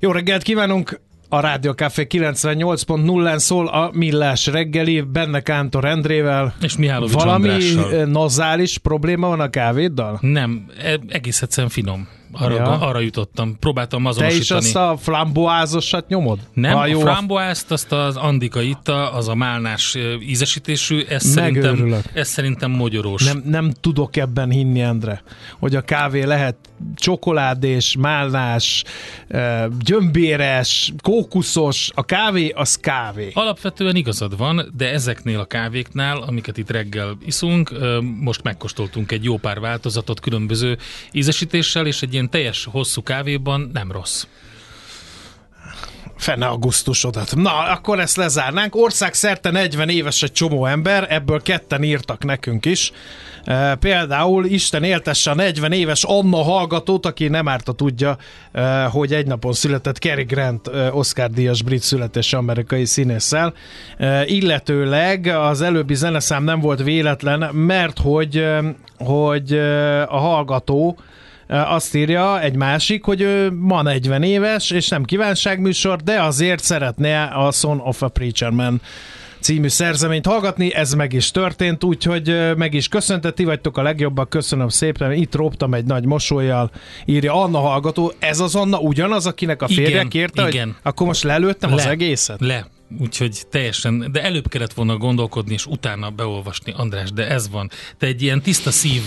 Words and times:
Jó 0.00 0.10
reggelt 0.12 0.42
kívánunk! 0.42 1.00
A 1.30 1.40
Rádió 1.40 1.72
Café 1.72 2.06
98.0-en 2.10 3.38
szól 3.38 3.66
a 3.66 3.90
Millás 3.92 4.46
reggeli, 4.46 5.00
benne 5.00 5.40
Kántor 5.40 5.84
Endrével. 5.84 6.54
És 6.62 6.76
Mihálovics 6.76 7.14
Valami 7.14 7.48
Andrással. 7.48 8.04
nazális 8.04 8.78
probléma 8.78 9.28
van 9.28 9.40
a 9.40 9.50
kávéddal? 9.50 10.18
Nem, 10.20 10.66
e- 10.82 10.98
egész 11.08 11.42
egyszerűen 11.42 11.72
finom. 11.72 12.08
Arra, 12.32 12.54
Ja. 12.54 12.62
arra 12.80 13.00
jutottam. 13.00 13.56
Próbáltam 13.58 14.02
Te 14.02 14.08
is 14.10 14.16
azonosítani. 14.16 14.60
azt 14.64 14.76
a 14.76 14.96
flamboázosat 15.00 16.08
nyomod? 16.08 16.38
Nem, 16.52 16.72
Ha 16.72 16.80
a 16.80 16.86
jó, 16.86 17.00
framboázt, 17.00 17.70
azt 17.72 17.92
az 17.92 18.16
Andika 18.16 18.60
itta, 18.60 19.12
az 19.12 19.28
a 19.28 19.34
málnás 19.34 19.96
ízesítésű, 20.20 21.00
ez 21.08 21.24
szerintem, 21.24 21.94
ez 22.12 22.28
szerintem 22.28 22.70
mogyorós. 22.70 23.24
Nem, 23.24 23.42
nem 23.46 23.72
tudok 23.80 24.16
ebben 24.16 24.50
hinni, 24.50 24.80
Endre, 24.80 25.22
hogy 25.58 25.76
a 25.76 25.80
kávé 25.80 26.22
lehet 26.22 26.56
csokoládés, 26.94 27.96
málnás, 27.98 28.84
gyömbéres, 29.80 30.92
kókuszos, 31.02 31.90
a 31.94 32.04
kávé 32.04 32.48
az 32.48 32.76
kávé. 32.76 33.30
Alapvetően 33.34 33.96
igazad 33.96 34.36
van, 34.36 34.72
de 34.76 34.92
ezeknél 34.92 35.38
a 35.38 35.44
kávéknál, 35.44 36.16
amiket 36.16 36.56
itt 36.56 36.70
reggel 36.70 37.18
iszunk, 37.26 37.72
most 38.20 38.42
megkóstoltunk 38.42 39.12
egy 39.12 39.24
jó 39.24 39.36
pár 39.36 39.60
változatot 39.60 40.20
különböző 40.20 40.78
ízesítéssel, 41.12 41.86
és 41.86 42.02
egy 42.02 42.12
ilyen 42.12 42.30
teljes 42.30 42.64
hosszú 42.64 43.02
kávéban 43.02 43.70
nem 43.72 43.92
rossz. 43.92 44.26
Fene 46.18 46.46
augusztusodat. 46.46 47.36
Na, 47.36 47.50
akkor 47.50 48.00
ezt 48.00 48.16
lezárnánk. 48.16 48.76
Ország 48.76 49.14
szerte 49.14 49.50
40 49.50 49.88
éves 49.88 50.22
egy 50.22 50.32
csomó 50.32 50.66
ember, 50.66 51.06
ebből 51.08 51.42
ketten 51.42 51.82
írtak 51.82 52.24
nekünk 52.24 52.64
is. 52.64 52.92
E, 53.44 53.74
például 53.74 54.44
Isten 54.44 54.82
éltesse 54.82 55.30
a 55.30 55.34
40 55.34 55.72
éves 55.72 56.04
Anna 56.04 56.42
hallgatót, 56.42 57.06
aki 57.06 57.28
nem 57.28 57.48
árta 57.48 57.72
tudja, 57.72 58.16
e, 58.52 58.84
hogy 58.84 59.12
egy 59.12 59.26
napon 59.26 59.52
született 59.52 59.96
Cary 59.96 60.22
Grant 60.22 60.68
e, 60.68 60.92
Oscar 60.92 61.30
díjas 61.30 61.62
brit 61.62 61.82
születés 61.82 62.32
amerikai 62.32 62.84
színésszel. 62.84 63.54
E, 63.96 64.26
illetőleg 64.26 65.26
az 65.26 65.62
előbbi 65.62 65.94
zeneszám 65.94 66.44
nem 66.44 66.60
volt 66.60 66.82
véletlen, 66.82 67.54
mert 67.54 67.98
hogy, 67.98 68.36
e, 68.36 68.62
hogy 68.98 69.52
e, 69.52 70.02
a 70.02 70.18
hallgató 70.18 70.98
azt 71.48 71.94
írja 71.94 72.40
egy 72.40 72.56
másik, 72.56 73.04
hogy 73.04 73.20
ő 73.20 73.50
ma 73.52 73.82
40 73.82 74.22
éves, 74.22 74.70
és 74.70 74.88
nem 74.88 75.04
kívánságműsor, 75.04 76.02
de 76.02 76.22
azért 76.22 76.62
szeretne 76.62 77.22
a 77.22 77.50
Son 77.50 77.80
of 77.80 78.02
a 78.02 78.08
Preacher 78.08 78.50
Man 78.50 78.80
című 79.40 79.68
szerzeményt 79.68 80.26
hallgatni, 80.26 80.74
ez 80.74 80.92
meg 80.92 81.12
is 81.12 81.30
történt, 81.30 81.84
úgyhogy 81.84 82.56
meg 82.56 82.74
is 82.74 82.88
köszöntett, 82.88 83.34
ti 83.34 83.44
vagytok 83.44 83.76
a 83.76 83.82
legjobbak, 83.82 84.28
köszönöm 84.28 84.68
szépen, 84.68 85.12
itt 85.12 85.34
roptam 85.34 85.74
egy 85.74 85.84
nagy 85.84 86.04
mosolyjal, 86.04 86.70
írja 87.04 87.42
Anna 87.42 87.58
hallgató, 87.58 88.12
ez 88.18 88.40
az 88.40 88.54
Anna 88.54 88.78
ugyanaz, 88.78 89.26
akinek 89.26 89.62
a 89.62 89.66
férje 89.66 89.88
Igen, 89.88 90.08
kérte, 90.08 90.48
igen. 90.48 90.66
hogy 90.66 90.76
akkor 90.82 91.06
most 91.06 91.22
lelőttem 91.22 91.72
az 91.72 91.84
Le. 91.84 91.90
egészet? 91.90 92.40
Le. 92.40 92.66
Úgyhogy 93.00 93.42
teljesen, 93.50 94.08
de 94.12 94.22
előbb 94.22 94.48
kellett 94.48 94.72
volna 94.72 94.96
gondolkodni, 94.96 95.52
és 95.52 95.66
utána 95.66 96.10
beolvasni, 96.10 96.72
András, 96.76 97.12
de 97.12 97.28
ez 97.28 97.50
van. 97.50 97.70
Te 97.98 98.06
egy 98.06 98.22
ilyen 98.22 98.42
tiszta 98.42 98.70
szív, 98.70 99.02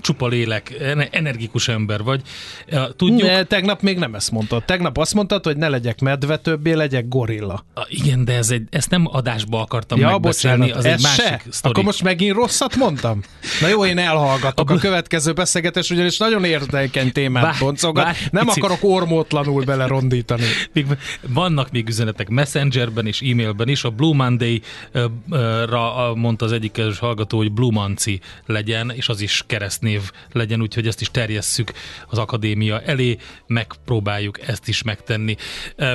csupa 0.00 0.26
lélek, 0.26 0.76
ene- 0.80 1.08
energikus 1.10 1.68
ember 1.68 2.02
vagy. 2.02 2.20
Ja, 2.68 2.88
Tudjuk, 2.96 3.22
Ne, 3.28 3.42
tegnap 3.44 3.82
még 3.82 3.98
nem 3.98 4.14
ezt 4.14 4.30
mondtad. 4.30 4.64
Tegnap 4.64 4.98
azt 4.98 5.14
mondtad, 5.14 5.44
hogy 5.44 5.56
ne 5.56 5.68
legyek 5.68 6.00
medve 6.00 6.36
többé, 6.36 6.72
legyek 6.72 7.08
gorilla. 7.08 7.64
A- 7.74 7.86
Igen, 7.88 8.24
de 8.24 8.36
ez 8.36 8.50
egy, 8.50 8.62
ezt 8.70 8.90
nem 8.90 9.06
adásba 9.10 9.60
akartam 9.60 9.98
Ja, 9.98 10.10
megbeszélni, 10.10 10.58
bocsánat, 10.58 10.78
az 10.78 10.84
egy 10.84 11.02
másik 11.02 11.24
se? 11.24 11.40
sztori. 11.50 11.72
Akkor 11.72 11.84
most 11.84 12.02
megint 12.02 12.34
rosszat 12.34 12.76
mondtam? 12.76 13.20
Na 13.60 13.68
jó, 13.68 13.84
én 13.84 13.98
elhallgatok. 13.98 14.70
A 14.70 14.76
következő 14.76 15.32
beszélgetés 15.32 15.90
ugyanis 15.90 16.18
nagyon 16.18 16.44
érdekeny 16.44 17.12
témát 17.12 17.42
Várj, 17.42 17.58
boncogat. 17.58 18.04
várj, 18.04 18.18
Nem 18.30 18.46
pici. 18.46 18.60
akarok 18.60 18.78
ormótlanul 18.84 19.64
belerondítani. 19.64 20.42
Még 20.72 20.86
vannak 21.28 21.70
még 21.70 21.88
üzenetek 21.88 22.28
Messengerben 22.28 23.06
és 23.06 23.20
e-mailben 23.20 23.68
is. 23.68 23.84
A 23.84 23.90
Blue 23.90 24.14
Monday-ra 24.14 26.14
mondta 26.14 26.44
az 26.44 26.52
egyik 26.52 26.80
hallgató, 26.98 27.36
hogy 27.36 27.52
Blue 27.52 27.72
Manci 27.72 28.20
legyen, 28.46 28.90
és 28.94 29.08
az 29.08 29.20
is 29.20 29.42
keresztnév 29.82 30.12
legyen, 30.32 30.60
úgyhogy 30.60 30.86
ezt 30.86 31.00
is 31.00 31.10
terjesszük 31.10 31.72
az 32.08 32.18
akadémia 32.18 32.80
elé, 32.80 33.16
megpróbáljuk 33.46 34.40
ezt 34.40 34.68
is 34.68 34.82
megtenni. 34.82 35.36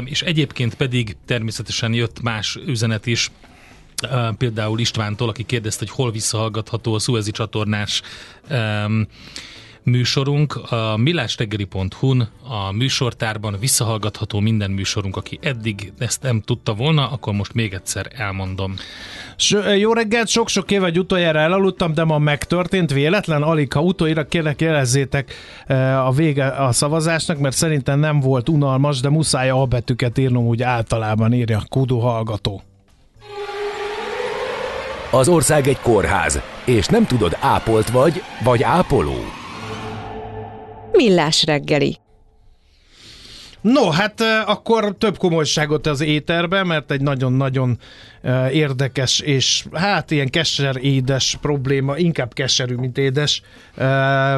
És 0.06 0.22
egyébként 0.22 0.75
pedig 0.75 1.18
természetesen 1.25 1.94
jött 1.94 2.22
más 2.22 2.56
üzenet 2.66 3.06
is, 3.06 3.31
például 4.38 4.80
Istvántól, 4.80 5.30
aki 5.30 5.44
kérdezte, 5.44 5.86
hogy 5.86 5.96
hol 5.96 6.12
visszahallgatható 6.12 6.94
a 6.94 7.00
Suezi 7.00 7.31
csatornás 7.31 8.02
um, 8.50 9.08
műsorunk. 9.88 10.56
A 10.72 10.98
millástegeri.hu-n 10.98 12.30
a 12.44 12.72
műsortárban 12.72 13.56
visszahallgatható 13.59 14.40
minden 14.40 14.72
műsorunk, 14.72 15.16
aki 15.16 15.40
eddig 15.42 15.94
ezt 15.98 16.22
nem 16.22 16.42
tudta 16.42 16.74
volna, 16.74 17.09
akkor 17.09 17.34
most 17.34 17.53
még 17.53 17.74
egyszer 17.74 18.08
elmondom. 18.16 18.75
S, 19.36 19.56
jó 19.78 19.94
reggelt, 19.94 20.28
sok-sok 20.28 20.72
éve, 20.72 20.84
hogy 20.84 21.00
utoljára 21.00 21.40
elaludtam, 21.40 21.94
de 21.94 22.03
ma 22.03 22.18
megtörtént 22.18 22.92
véletlen. 22.92 23.44
Alig, 23.44 23.74
ha 23.74 23.81
utoljára 23.81 24.25
kérlek 24.25 24.62
jelezzétek 24.62 25.34
a 26.06 26.12
vége 26.12 26.46
a 26.46 26.72
szavazásnak, 26.72 27.38
mert 27.38 27.56
szerintem 27.56 28.00
nem 28.00 28.19
volt 28.19 28.50
unalmas, 28.50 29.00
de 29.00 29.09
muszáj 29.09 29.50
a 29.50 29.66
betűket 29.66 30.18
írnom 30.18 30.46
úgy 30.46 30.62
általában, 30.62 31.34
írja 31.34 31.64
Kudu 31.69 32.00
hallgató. 32.00 32.62
Az 35.12 35.28
ország 35.28 35.68
egy 35.68 35.80
kórház, 35.80 36.42
és 36.66 36.88
nem 36.88 37.06
tudod, 37.06 37.38
ápolt 37.40 37.90
vagy, 37.90 38.24
vagy 38.44 38.64
ápoló. 38.64 39.37
Millás 40.97 41.44
reggeli. 41.44 41.97
No, 43.62 43.90
hát 43.90 44.22
eh, 44.22 44.50
akkor 44.50 44.96
több 44.97 45.18
komolyságot 45.18 45.88
az 45.88 46.02
éterbe, 46.02 46.63
mert 46.63 46.91
egy 46.91 47.02
nagyon-nagyon 47.02 47.80
érdekes 48.51 49.19
és 49.19 49.66
hát 49.73 50.11
ilyen 50.11 50.29
keser-édes 50.29 51.38
probléma, 51.41 51.97
inkább 51.97 52.33
keserű, 52.33 52.75
mint 52.75 52.97
édes, 52.97 53.41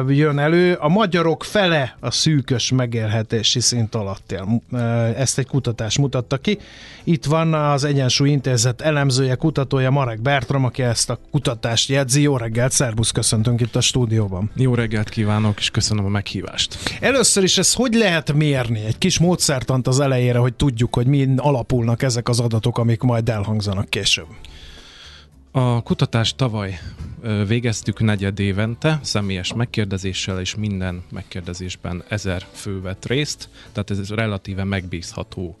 jön 0.08 0.38
elő. 0.38 0.74
A 0.74 0.88
magyarok 0.88 1.44
fele 1.44 1.96
a 2.00 2.10
szűkös 2.10 2.70
megélhetési 2.70 3.60
szint 3.60 3.94
alatt 3.94 4.32
él. 4.32 4.62
Ezt 5.16 5.38
egy 5.38 5.46
kutatás 5.46 5.98
mutatta 5.98 6.36
ki. 6.36 6.58
Itt 7.04 7.24
van 7.24 7.54
az 7.54 7.84
Egyensúly 7.84 8.30
Intézet 8.30 8.80
elemzője, 8.80 9.34
kutatója 9.34 9.90
Marek 9.90 10.20
Bertram, 10.20 10.64
aki 10.64 10.82
ezt 10.82 11.10
a 11.10 11.18
kutatást 11.30 11.88
jegyzi. 11.88 12.22
Jó 12.22 12.36
reggelt, 12.36 12.72
szervusz, 12.72 13.10
köszöntünk 13.10 13.60
itt 13.60 13.76
a 13.76 13.80
stúdióban. 13.80 14.50
Jó 14.54 14.74
reggelt 14.74 15.08
kívánok, 15.08 15.58
és 15.58 15.70
köszönöm 15.70 16.04
a 16.04 16.08
meghívást. 16.08 16.78
Először 17.00 17.42
is 17.42 17.58
ezt 17.58 17.74
hogy 17.74 17.94
lehet 17.94 18.32
mérni? 18.32 18.84
Egy 18.84 18.98
kis 18.98 19.18
módszertant 19.18 19.86
az 19.86 20.00
elejére, 20.00 20.38
hogy 20.38 20.54
tudjuk, 20.54 20.94
hogy 20.94 21.06
min 21.06 21.38
alapulnak 21.38 22.02
ezek 22.02 22.28
az 22.28 22.40
adatok, 22.40 22.78
amik 22.78 23.02
majd 23.02 23.28
elhangzanak 23.28 23.68
később. 23.88 24.26
A 25.50 25.82
kutatást 25.82 26.36
tavaly 26.36 26.78
végeztük 27.46 28.00
negyed 28.00 28.38
évente, 28.38 28.98
személyes 29.02 29.54
megkérdezéssel, 29.54 30.40
és 30.40 30.54
minden 30.54 31.02
megkérdezésben 31.10 32.02
ezer 32.08 32.46
fő 32.52 32.80
vett 32.80 33.06
részt, 33.06 33.48
tehát 33.72 33.90
ez 33.90 34.10
relatíve 34.10 34.64
megbízható 34.64 35.58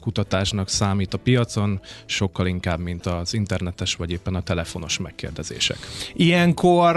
kutatásnak 0.00 0.68
számít 0.68 1.14
a 1.14 1.18
piacon, 1.18 1.80
sokkal 2.04 2.46
inkább, 2.46 2.80
mint 2.80 3.06
az 3.06 3.34
internetes 3.34 3.94
vagy 3.94 4.10
éppen 4.10 4.34
a 4.34 4.42
telefonos 4.42 4.98
megkérdezések. 4.98 5.76
Ilyenkor 6.14 6.96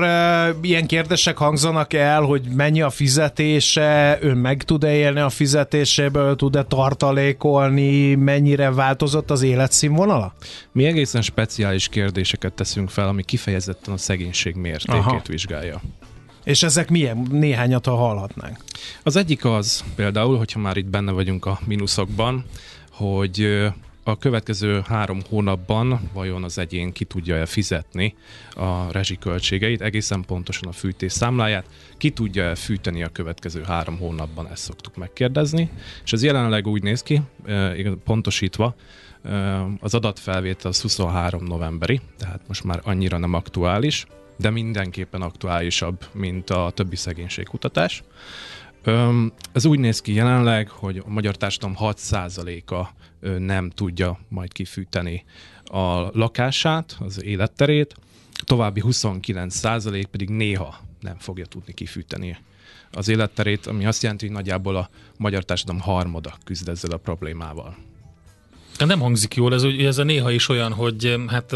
ilyen 0.62 0.88
kérdések 0.88 1.38
hangzanak 1.38 1.94
el, 1.94 2.22
hogy 2.22 2.42
mennyi 2.56 2.82
a 2.82 2.90
fizetése, 2.90 4.20
ő 4.22 4.34
meg 4.34 4.64
tud-e 4.64 4.96
élni 4.96 5.20
a 5.20 5.30
fizetéséből, 5.30 6.36
tud-e 6.36 6.64
tartalékolni, 6.64 8.16
mennyire 8.16 8.72
változott 8.72 9.32
az 9.32 9.42
életszínvonala? 9.42 10.34
Mi 10.72 10.86
egészen 10.86 11.22
speciális 11.22 11.88
kérdéseket 11.88 12.54
teszünk 12.54 12.90
fel, 12.90 13.08
ami 13.08 13.24
kifejezetten 13.24 13.94
a 13.96 13.98
szegénység 13.98 14.56
mértékét 14.56 15.00
Aha. 15.00 15.22
Vizsgálja. 15.28 15.82
És 16.44 16.64
ezek 16.64 16.90
milyen? 16.90 17.28
Néhányat, 17.32 17.86
ha 17.86 17.96
hallhatnánk. 17.96 18.58
Az 19.04 19.16
egyik 19.16 19.46
az 19.46 19.84
például, 19.96 20.38
hogyha 20.38 20.60
már 20.60 20.78
itt 20.78 20.86
benne 20.86 21.12
vagyunk 21.12 21.46
a 21.46 21.60
mínuszokban, 21.66 22.46
hogy 22.92 23.66
a 24.08 24.18
következő 24.18 24.84
három 24.88 25.20
hónapban 25.30 26.10
vajon 26.14 26.44
az 26.44 26.58
egyén 26.58 26.92
ki 26.92 27.06
tudja-e 27.06 27.46
fizetni 27.46 28.16
a 28.56 28.92
rezsiköltségeit, 28.92 29.82
egészen 29.82 30.24
pontosan 30.28 30.70
a 30.70 30.72
fűtés 30.72 31.12
számláját, 31.12 31.66
ki 31.98 32.10
tudja-e 32.10 32.56
fűteni 32.56 33.04
a 33.04 33.10
következő 33.10 33.64
három 33.64 33.98
hónapban, 33.98 34.48
ezt 34.52 34.64
szoktuk 34.64 34.96
megkérdezni, 34.96 35.70
és 36.04 36.14
ez 36.14 36.24
jelenleg 36.24 36.68
úgy 36.68 36.84
néz 36.84 37.04
ki, 37.04 37.22
pontosítva, 38.04 38.76
az 39.80 39.94
adatfelvétel 39.94 40.70
az 40.72 40.82
23 40.82 41.44
novemberi, 41.44 42.02
tehát 42.18 42.42
most 42.48 42.64
már 42.64 42.82
annyira 42.84 43.18
nem 43.18 43.34
aktuális, 43.34 44.06
de 44.38 44.50
mindenképpen 44.50 45.22
aktuálisabb, 45.22 46.06
mint 46.14 46.50
a 46.50 46.72
többi 46.74 46.96
szegénységkutatás. 46.96 48.04
Ez 49.52 49.66
úgy 49.66 49.80
néz 49.80 50.02
ki 50.02 50.14
jelenleg, 50.14 50.70
hogy 50.70 50.98
a 50.98 51.10
magyar 51.10 51.36
társadalom 51.36 51.76
6%-a 51.80 52.88
ö, 53.20 53.40
nem 53.40 53.70
tudja 53.70 54.20
majd 54.30 54.52
kifűteni 54.52 55.24
a 55.64 56.18
lakását, 56.18 56.98
az 57.00 57.24
életterét, 57.24 57.96
további 58.44 58.82
29% 58.86 60.06
pedig 60.12 60.30
néha 60.30 60.76
nem 61.00 61.18
fogja 61.20 61.46
tudni 61.46 61.74
kifűteni 61.74 62.38
az 62.92 63.08
életterét, 63.08 63.66
ami 63.66 63.86
azt 63.86 64.04
jelenti, 64.04 64.26
hogy 64.26 64.36
nagyjából 64.36 64.76
a 64.76 64.90
magyar 65.18 65.44
társadalom 65.44 65.82
harmada 65.82 66.38
küzd 66.44 66.68
ezzel 66.68 66.92
a 66.92 66.98
problémával. 66.98 67.76
Nem 68.78 69.00
hangzik 69.00 69.36
jól, 69.36 69.54
ez, 69.54 69.64
ez 69.64 69.98
a 69.98 70.04
néha 70.04 70.32
is 70.32 70.50
olyan, 70.50 70.74
hogy 70.74 71.16
hát 71.28 71.56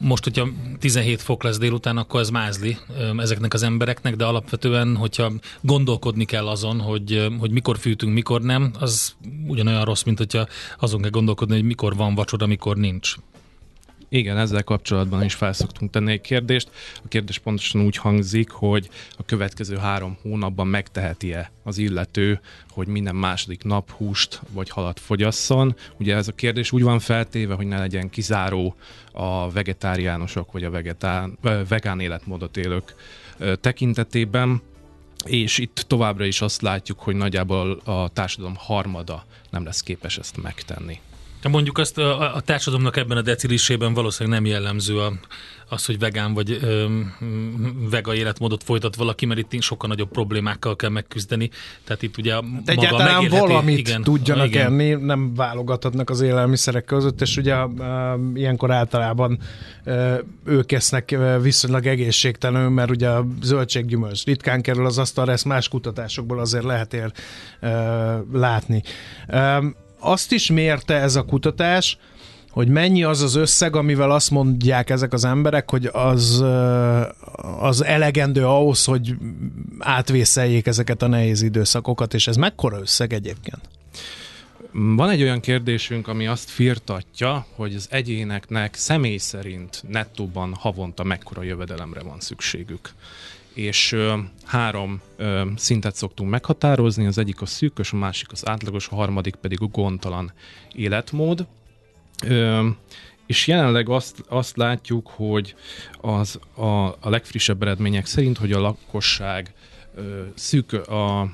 most, 0.00 0.24
hogyha 0.24 0.48
17 0.78 1.22
fok 1.22 1.42
lesz 1.42 1.58
délután, 1.58 1.96
akkor 1.96 2.20
ez 2.20 2.28
mázli 2.28 2.76
ezeknek 3.16 3.54
az 3.54 3.62
embereknek, 3.62 4.16
de 4.16 4.24
alapvetően, 4.24 4.96
hogyha 4.96 5.32
gondolkodni 5.60 6.24
kell 6.24 6.48
azon, 6.48 6.80
hogy, 6.80 7.28
hogy 7.38 7.50
mikor 7.50 7.78
fűtünk, 7.78 8.12
mikor 8.14 8.42
nem, 8.42 8.70
az 8.78 9.14
ugyanolyan 9.46 9.84
rossz, 9.84 10.02
mint 10.02 10.18
hogyha 10.18 10.46
azon 10.78 11.00
kell 11.00 11.10
gondolkodni, 11.10 11.54
hogy 11.54 11.64
mikor 11.64 11.96
van 11.96 12.14
vacsora, 12.14 12.46
mikor 12.46 12.76
nincs. 12.76 13.14
Igen, 14.14 14.38
ezzel 14.38 14.64
kapcsolatban 14.64 15.24
is 15.24 15.34
felszoktunk 15.34 15.90
tenni 15.90 16.12
egy 16.12 16.20
kérdést. 16.20 16.70
A 17.04 17.08
kérdés 17.08 17.38
pontosan 17.38 17.80
úgy 17.80 17.96
hangzik, 17.96 18.50
hogy 18.50 18.88
a 19.16 19.24
következő 19.24 19.76
három 19.76 20.16
hónapban 20.22 20.66
megteheti-e 20.66 21.50
az 21.62 21.78
illető, 21.78 22.40
hogy 22.70 22.86
minden 22.86 23.14
második 23.14 23.64
nap 23.64 23.90
húst 23.90 24.40
vagy 24.50 24.70
halat 24.70 25.00
fogyasszon. 25.00 25.76
Ugye 25.98 26.16
ez 26.16 26.28
a 26.28 26.32
kérdés 26.32 26.72
úgy 26.72 26.82
van 26.82 26.98
feltéve, 26.98 27.54
hogy 27.54 27.66
ne 27.66 27.78
legyen 27.78 28.10
kizáró 28.10 28.74
a 29.12 29.50
vegetáriánusok 29.50 30.52
vagy 30.52 30.64
a 30.64 30.70
vegetán, 30.70 31.38
vegán 31.68 32.00
életmódot 32.00 32.56
élők 32.56 32.94
tekintetében 33.60 34.62
és 35.24 35.58
itt 35.58 35.84
továbbra 35.86 36.24
is 36.24 36.40
azt 36.40 36.62
látjuk, 36.62 37.00
hogy 37.00 37.16
nagyjából 37.16 37.80
a 37.84 38.08
társadalom 38.08 38.54
harmada 38.58 39.24
nem 39.50 39.64
lesz 39.64 39.80
képes 39.80 40.18
ezt 40.18 40.42
megtenni. 40.42 41.00
Mondjuk 41.50 41.78
azt 41.78 41.98
a, 41.98 42.34
a 42.34 42.40
társadalomnak 42.40 42.96
ebben 42.96 43.16
a 43.16 43.22
decilisében 43.22 43.94
valószínűleg 43.94 44.40
nem 44.40 44.50
jellemző 44.50 44.98
a, 44.98 45.12
az, 45.68 45.86
hogy 45.86 45.98
vegán 45.98 46.34
vagy 46.34 46.58
ö, 46.62 46.86
vega 47.90 48.14
életmódot 48.14 48.62
folytat 48.62 48.96
valaki, 48.96 49.26
mert 49.26 49.52
itt 49.52 49.62
sokkal 49.62 49.88
nagyobb 49.88 50.10
problémákkal 50.10 50.76
kell 50.76 50.90
megküzdeni. 50.90 51.50
Tehát 51.84 52.02
itt 52.02 52.16
ugye 52.16 52.40
maga 52.40 52.62
Egyáltalán 52.64 53.28
valamit 53.28 53.78
igen, 53.78 54.02
tudjanak 54.02 54.46
igen. 54.46 54.66
enni, 54.66 54.94
nem 54.94 55.34
válogathatnak 55.34 56.10
az 56.10 56.20
élelmiszerek 56.20 56.84
között, 56.84 57.20
és 57.20 57.36
ugye 57.36 57.54
ö, 57.54 58.14
ilyenkor 58.34 58.70
általában 58.70 59.38
ö, 59.84 60.18
ők 60.44 60.72
esznek 60.72 61.16
viszonylag 61.40 61.86
egészségtelenül, 61.86 62.68
mert 62.68 62.90
ugye 62.90 63.08
a 63.08 63.26
zöldséggyümölcs 63.42 64.24
ritkán 64.24 64.62
kerül 64.62 64.86
az 64.86 64.98
asztalra, 64.98 65.32
ezt 65.32 65.44
más 65.44 65.68
kutatásokból 65.68 66.40
azért 66.40 66.64
lehet 66.64 66.94
ér 66.94 67.12
ö, 67.60 67.68
látni. 68.32 68.82
Ö, 69.28 69.58
azt 70.04 70.32
is 70.32 70.50
mérte 70.50 70.94
ez 70.94 71.16
a 71.16 71.22
kutatás, 71.22 71.98
hogy 72.50 72.68
mennyi 72.68 73.04
az 73.04 73.22
az 73.22 73.34
összeg, 73.34 73.76
amivel 73.76 74.10
azt 74.10 74.30
mondják 74.30 74.90
ezek 74.90 75.12
az 75.12 75.24
emberek, 75.24 75.70
hogy 75.70 75.86
az, 75.92 76.44
az 77.58 77.84
elegendő 77.84 78.46
ahhoz, 78.46 78.84
hogy 78.84 79.14
átvészeljék 79.78 80.66
ezeket 80.66 81.02
a 81.02 81.06
nehéz 81.06 81.42
időszakokat, 81.42 82.14
és 82.14 82.26
ez 82.26 82.36
mekkora 82.36 82.80
összeg 82.80 83.12
egyébként? 83.12 83.60
Van 84.72 85.10
egy 85.10 85.22
olyan 85.22 85.40
kérdésünk, 85.40 86.08
ami 86.08 86.26
azt 86.26 86.50
firtatja, 86.50 87.46
hogy 87.54 87.74
az 87.74 87.86
egyéneknek 87.90 88.74
személy 88.74 89.16
szerint 89.16 89.82
nettóban 89.88 90.54
havonta 90.54 91.04
mekkora 91.04 91.42
jövedelemre 91.42 92.00
van 92.00 92.20
szükségük 92.20 92.90
és 93.54 93.92
ö, 93.92 94.18
három 94.44 95.00
ö, 95.16 95.42
szintet 95.56 95.94
szoktunk 95.94 96.30
meghatározni, 96.30 97.06
az 97.06 97.18
egyik 97.18 97.40
a 97.40 97.46
szűkös, 97.46 97.92
a 97.92 97.96
másik 97.96 98.32
az 98.32 98.48
átlagos, 98.48 98.88
a 98.88 98.94
harmadik 98.94 99.34
pedig 99.34 99.60
a 99.60 99.66
gondtalan 99.66 100.32
életmód. 100.72 101.46
Ö, 102.26 102.68
és 103.26 103.46
jelenleg 103.46 103.88
azt, 103.88 104.24
azt 104.28 104.56
látjuk, 104.56 105.08
hogy 105.08 105.54
az 106.00 106.38
a, 106.54 106.86
a 106.86 106.98
legfrissebb 107.10 107.62
eredmények 107.62 108.06
szerint, 108.06 108.38
hogy 108.38 108.52
a 108.52 108.60
lakosság 108.60 109.52
ö, 109.94 110.22
szűk, 110.34 110.72
a 110.72 111.30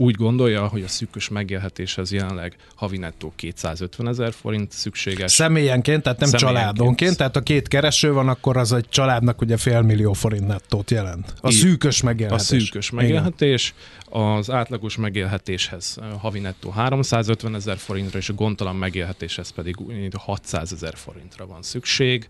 úgy 0.00 0.14
gondolja, 0.14 0.66
hogy 0.66 0.82
a 0.82 0.88
szűkös 0.88 1.28
megélhetéshez 1.28 2.12
jelenleg 2.12 2.56
havi 2.74 2.96
nettó 2.96 3.32
250 3.36 4.08
ezer 4.08 4.32
forint 4.32 4.72
szükséges. 4.72 5.32
Személyenként, 5.32 6.02
tehát 6.02 6.18
nem 6.18 6.28
Személyenként. 6.28 6.66
családonként, 6.66 7.16
tehát 7.16 7.36
a 7.36 7.40
két 7.40 7.68
kereső 7.68 8.12
van, 8.12 8.28
akkor 8.28 8.56
az 8.56 8.72
egy 8.72 8.88
családnak 8.88 9.40
ugye 9.40 9.56
fél 9.56 9.80
millió 9.80 10.12
forint 10.12 10.46
nettót 10.46 10.90
jelent. 10.90 11.34
A 11.40 11.50
szűkös 11.50 12.02
megélhetés. 12.02 12.46
A 12.46 12.60
szűkös 12.60 12.90
megélhetés, 12.90 13.74
Igen. 14.06 14.22
az 14.22 14.50
átlagos 14.50 14.96
megélhetéshez 14.96 15.98
havi 16.18 16.38
nettó 16.38 16.70
350 16.70 17.54
ezer 17.54 17.76
forintra, 17.76 18.18
és 18.18 18.28
a 18.28 18.32
gondtalan 18.32 18.76
megélhetéshez 18.76 19.50
pedig 19.50 19.76
600 20.12 20.72
ezer 20.72 20.94
forintra 20.96 21.46
van 21.46 21.62
szükség. 21.62 22.28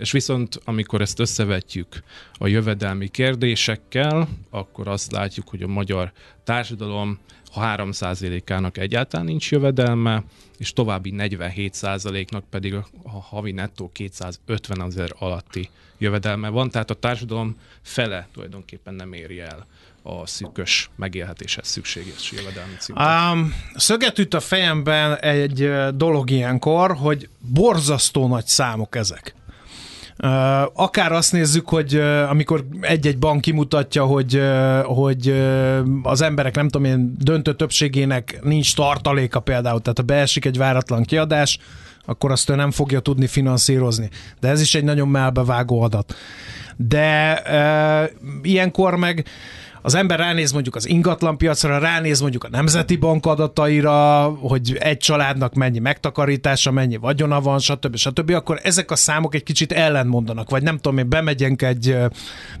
És 0.00 0.10
viszont, 0.12 0.60
amikor 0.64 1.00
ezt 1.00 1.18
összevetjük 1.18 2.02
a 2.32 2.46
jövedelmi 2.46 3.08
kérdésekkel, 3.08 4.28
akkor 4.50 4.88
azt 4.88 5.12
látjuk, 5.12 5.48
hogy 5.48 5.62
a 5.62 5.66
magyar 5.66 6.12
társadalom 6.44 7.18
3%-ának 7.54 8.78
egyáltalán 8.78 9.26
nincs 9.26 9.50
jövedelme, 9.50 10.22
és 10.58 10.72
további 10.72 11.14
47%-nak 11.16 12.44
pedig 12.50 12.74
a 13.02 13.20
havi 13.20 13.52
nettó 13.52 13.90
250 13.92 14.82
ezer 14.82 15.10
alatti 15.18 15.70
jövedelme 15.98 16.48
van, 16.48 16.70
tehát 16.70 16.90
a 16.90 16.94
társadalom 16.94 17.56
fele 17.82 18.28
tulajdonképpen 18.32 18.94
nem 18.94 19.12
éri 19.12 19.40
el 19.40 19.66
a 20.02 20.26
szűkös 20.26 20.90
megélhetéshez 20.96 21.66
szükséges 21.66 22.32
jövedelmi 22.32 22.74
szintet. 22.78 23.32
Um, 23.32 23.54
szöget 23.74 24.18
üt 24.18 24.34
a 24.34 24.40
fejemben 24.40 25.16
egy 25.16 25.70
dolog 25.94 26.30
ilyenkor, 26.30 26.96
hogy 26.96 27.28
borzasztó 27.38 28.28
nagy 28.28 28.46
számok 28.46 28.96
ezek. 28.96 29.34
Akár 30.74 31.12
azt 31.12 31.32
nézzük, 31.32 31.68
hogy 31.68 31.94
amikor 32.28 32.64
egy-egy 32.80 33.18
bank 33.18 33.40
kimutatja, 33.40 34.04
hogy, 34.04 34.42
hogy 34.82 35.42
az 36.02 36.20
emberek 36.20 36.54
nem 36.54 36.68
tudom 36.68 36.86
én 36.86 37.14
döntő 37.18 37.54
többségének 37.54 38.38
nincs 38.42 38.74
tartaléka 38.74 39.40
például, 39.40 39.80
tehát 39.80 39.98
ha 39.98 40.04
beesik 40.04 40.44
egy 40.44 40.58
váratlan 40.58 41.02
kiadás, 41.02 41.58
akkor 42.04 42.30
azt 42.30 42.50
ő 42.50 42.54
nem 42.54 42.70
fogja 42.70 43.00
tudni 43.00 43.26
finanszírozni. 43.26 44.10
De 44.40 44.48
ez 44.48 44.60
is 44.60 44.74
egy 44.74 44.84
nagyon 44.84 45.08
melbevágó 45.08 45.82
adat. 45.82 46.14
De 46.76 47.42
e, 47.42 48.10
ilyenkor 48.42 48.96
meg 48.96 49.24
az 49.82 49.94
ember 49.94 50.18
ránéz 50.18 50.52
mondjuk 50.52 50.74
az 50.74 50.88
ingatlanpiacra, 50.88 51.78
ránéz 51.78 52.20
mondjuk 52.20 52.44
a 52.44 52.48
Nemzeti 52.48 52.96
Bank 52.96 53.26
adataira, 53.26 54.24
hogy 54.40 54.76
egy 54.80 54.96
családnak 54.96 55.54
mennyi 55.54 55.78
megtakarítása, 55.78 56.70
mennyi 56.70 56.96
vagyona 56.96 57.40
van, 57.40 57.58
stb. 57.58 57.96
stb. 57.96 58.30
akkor 58.30 58.60
ezek 58.62 58.90
a 58.90 58.96
számok 58.96 59.34
egy 59.34 59.42
kicsit 59.42 59.72
ellentmondanak, 59.72 60.50
vagy 60.50 60.62
nem 60.62 60.76
tudom, 60.76 60.98
én 60.98 61.08
bemegyünk 61.08 61.62
egy, 61.62 61.96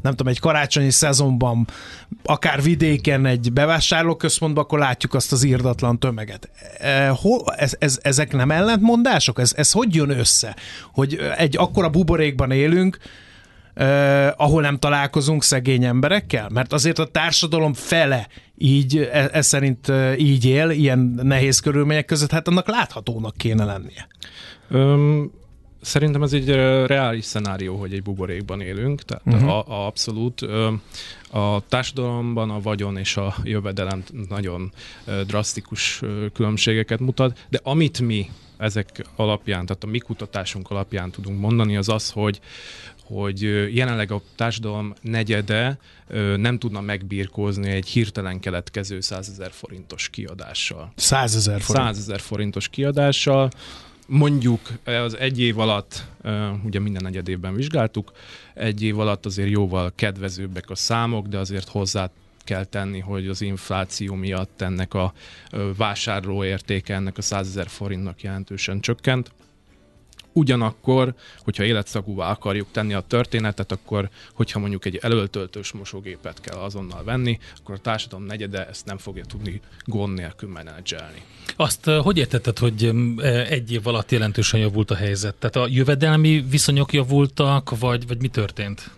nem 0.02 0.14
tudom, 0.14 0.26
egy 0.26 0.40
karácsonyi 0.40 0.90
szezonban, 0.90 1.66
akár 2.24 2.62
vidéken 2.62 3.26
egy 3.26 3.52
bevásárlóközpontba, 3.52 4.60
akkor 4.60 4.78
látjuk 4.78 5.14
azt 5.14 5.32
az 5.32 5.42
írdatlan 5.42 5.98
tömeget. 5.98 6.50
Ez, 7.56 7.76
ez, 7.78 7.98
ezek 8.02 8.32
nem 8.32 8.50
ellentmondások? 8.50 9.38
Ez, 9.38 9.52
ez 9.56 9.72
hogy 9.72 9.94
jön 9.94 10.10
össze? 10.10 10.56
Hogy 10.92 11.18
egy 11.36 11.56
akkora 11.56 11.88
buborékban 11.88 12.50
élünk, 12.50 12.98
Uh, 13.80 13.86
ahol 14.36 14.62
nem 14.62 14.78
találkozunk 14.78 15.42
szegény 15.42 15.84
emberekkel? 15.84 16.48
Mert 16.48 16.72
azért 16.72 16.98
a 16.98 17.06
társadalom 17.06 17.74
fele 17.74 18.28
így, 18.58 18.96
ez 18.98 19.28
e 19.32 19.42
szerint 19.42 19.92
így 20.18 20.44
él, 20.44 20.70
ilyen 20.70 20.98
nehéz 21.22 21.60
körülmények 21.60 22.04
között, 22.04 22.30
hát 22.30 22.48
annak 22.48 22.68
láthatónak 22.68 23.36
kéne 23.36 23.64
lennie. 23.64 24.08
Um, 24.70 25.32
szerintem 25.80 26.22
ez 26.22 26.32
egy 26.32 26.48
reális 26.86 27.24
szenárió, 27.24 27.76
hogy 27.76 27.92
egy 27.92 28.02
buborékban 28.02 28.60
élünk, 28.60 29.02
tehát 29.02 29.22
uh-huh. 29.26 29.48
a, 29.48 29.66
a 29.66 29.86
abszolút 29.86 30.40
a 31.30 31.60
társadalomban 31.68 32.50
a 32.50 32.60
vagyon 32.60 32.96
és 32.96 33.16
a 33.16 33.34
jövedelem 33.42 34.02
nagyon 34.28 34.72
drasztikus 35.26 36.02
különbségeket 36.32 37.00
mutat, 37.00 37.46
de 37.48 37.60
amit 37.62 38.00
mi 38.00 38.30
ezek 38.56 39.04
alapján, 39.16 39.66
tehát 39.66 39.84
a 39.84 39.86
mi 39.86 39.98
kutatásunk 39.98 40.70
alapján 40.70 41.10
tudunk 41.10 41.40
mondani, 41.40 41.76
az 41.76 41.88
az, 41.88 42.10
hogy 42.10 42.40
hogy 43.14 43.42
jelenleg 43.74 44.10
a 44.12 44.22
társadalom 44.36 44.94
negyede 45.02 45.78
nem 46.36 46.58
tudna 46.58 46.80
megbírkózni 46.80 47.70
egy 47.70 47.88
hirtelen 47.88 48.40
keletkező 48.40 49.00
100 49.00 49.28
ezer 49.28 49.50
forintos 49.52 50.08
kiadással. 50.08 50.92
100 50.96 51.34
ezer 51.34 51.60
forint. 51.60 51.86
100 51.86 51.98
ezer 51.98 52.20
forintos 52.20 52.68
kiadással. 52.68 53.50
Mondjuk 54.06 54.60
az 54.84 55.16
egy 55.16 55.40
év 55.40 55.58
alatt, 55.58 56.06
ugye 56.64 56.80
minden 56.80 57.02
negyed 57.02 57.28
évben 57.28 57.54
vizsgáltuk, 57.54 58.12
egy 58.54 58.82
év 58.82 58.98
alatt 58.98 59.26
azért 59.26 59.50
jóval 59.50 59.92
kedvezőbbek 59.94 60.70
a 60.70 60.74
számok, 60.74 61.26
de 61.26 61.38
azért 61.38 61.68
hozzá 61.68 62.10
kell 62.44 62.64
tenni, 62.64 62.98
hogy 62.98 63.28
az 63.28 63.40
infláció 63.40 64.14
miatt 64.14 64.60
ennek 64.60 64.94
a 64.94 65.12
vásárlóértéke 65.76 66.94
ennek 66.94 67.18
a 67.18 67.22
100 67.22 67.48
ezer 67.48 67.68
forintnak 67.68 68.22
jelentősen 68.22 68.80
csökkent. 68.80 69.30
Ugyanakkor, 70.32 71.14
hogyha 71.38 71.64
életszagúvá 71.64 72.30
akarjuk 72.30 72.66
tenni 72.70 72.94
a 72.94 73.00
történetet, 73.00 73.72
akkor 73.72 74.08
hogyha 74.34 74.58
mondjuk 74.58 74.84
egy 74.84 74.96
előtöltős 74.96 75.72
mosógépet 75.72 76.40
kell 76.40 76.58
azonnal 76.58 77.04
venni, 77.04 77.38
akkor 77.60 77.74
a 77.74 77.78
társadalom 77.78 78.24
negyede 78.24 78.66
ezt 78.66 78.86
nem 78.86 78.98
fogja 78.98 79.24
tudni 79.24 79.60
gond 79.84 80.14
nélkül 80.14 80.48
menedzselni. 80.48 81.22
Azt 81.56 81.84
hogy 81.84 82.18
értetted, 82.18 82.58
hogy 82.58 82.92
egy 83.48 83.72
év 83.72 83.86
alatt 83.86 84.10
jelentősen 84.10 84.60
javult 84.60 84.90
a 84.90 84.94
helyzet? 84.94 85.34
Tehát 85.34 85.56
a 85.56 85.72
jövedelmi 85.74 86.44
viszonyok 86.48 86.92
javultak, 86.92 87.78
vagy, 87.78 88.06
vagy 88.06 88.20
mi 88.20 88.28
történt? 88.28 88.90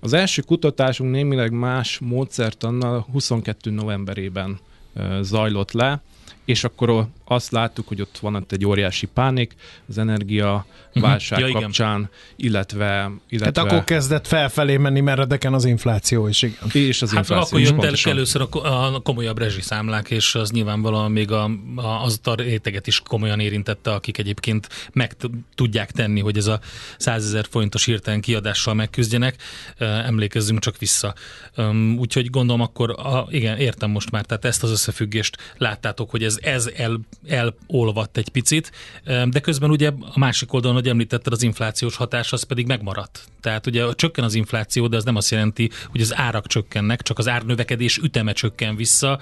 Az 0.00 0.12
első 0.12 0.42
kutatásunk 0.42 1.10
némileg 1.10 1.52
más 1.52 1.98
módszertannal 1.98 3.06
22 3.12 3.70
novemberében 3.70 4.58
zajlott 5.20 5.72
le, 5.72 6.02
és 6.50 6.64
akkor 6.64 7.06
azt 7.24 7.50
láttuk, 7.50 7.88
hogy 7.88 8.00
ott 8.00 8.18
van 8.18 8.34
ott 8.34 8.52
egy 8.52 8.66
óriási 8.66 9.06
pánik 9.06 9.54
az 9.88 9.98
energia 9.98 10.66
válság 10.94 11.38
uh-huh. 11.38 11.54
ja, 11.54 11.60
kapcsán, 11.60 12.10
illetve, 12.36 13.10
illetve... 13.28 13.50
Tehát 13.50 13.70
akkor 13.72 13.84
kezdett 13.84 14.26
felfelé 14.26 14.76
menni 14.76 15.00
meredeken 15.00 15.54
az 15.54 15.64
infláció 15.64 16.26
is, 16.26 16.42
igen. 16.42 16.58
És 16.72 17.02
az 17.02 17.10
hát 17.10 17.18
infláció 17.18 17.58
akkor 17.58 17.60
jött 17.60 18.04
el 18.04 18.12
először 18.12 18.46
a, 18.50 19.02
komolyabb 19.02 19.38
rezsiszámlák, 19.38 20.10
és 20.10 20.34
az 20.34 20.50
nyilvánvalóan 20.50 21.10
még 21.10 21.30
a, 21.30 21.50
a, 21.74 22.02
az 22.02 22.20
a 22.24 22.34
réteget 22.34 22.86
is 22.86 23.00
komolyan 23.00 23.40
érintette, 23.40 23.92
akik 23.92 24.18
egyébként 24.18 24.68
meg 24.92 25.16
tudják 25.54 25.90
tenni, 25.90 26.20
hogy 26.20 26.36
ez 26.36 26.46
a 26.46 26.60
100 26.98 27.24
ezer 27.24 27.46
forintos 27.50 27.84
hirtelen 27.84 28.20
kiadással 28.20 28.74
megküzdjenek. 28.74 29.36
Emlékezzünk 29.78 30.60
csak 30.60 30.78
vissza. 30.78 31.14
Úgyhogy 31.98 32.30
gondolom 32.30 32.60
akkor, 32.60 32.90
a, 32.90 33.26
igen, 33.28 33.56
értem 33.56 33.90
most 33.90 34.10
már, 34.10 34.24
tehát 34.24 34.44
ezt 34.44 34.62
az 34.62 34.70
összefüggést 34.70 35.36
láttátok, 35.56 36.10
hogy 36.10 36.24
ez, 36.24 36.38
ez 36.40 36.70
el, 36.76 37.00
elolvadt 37.28 38.16
egy 38.16 38.28
picit, 38.28 38.72
de 39.04 39.40
közben 39.40 39.70
ugye 39.70 39.90
a 40.00 40.18
másik 40.18 40.52
oldalon, 40.52 40.76
hogy 40.76 40.88
említetted, 40.88 41.32
az 41.32 41.42
inflációs 41.42 41.96
hatás 41.96 42.32
az 42.32 42.42
pedig 42.42 42.66
megmaradt. 42.66 43.24
Tehát 43.40 43.66
ugye 43.66 43.94
csökken 43.94 44.24
az 44.24 44.34
infláció, 44.34 44.86
de 44.86 44.96
ez 44.96 45.04
nem 45.04 45.16
azt 45.16 45.30
jelenti, 45.30 45.70
hogy 45.86 46.00
az 46.00 46.16
árak 46.16 46.46
csökkennek, 46.46 47.02
csak 47.02 47.18
az 47.18 47.28
árnövekedés 47.28 47.96
üteme 47.96 48.32
csökken 48.32 48.76
vissza, 48.76 49.18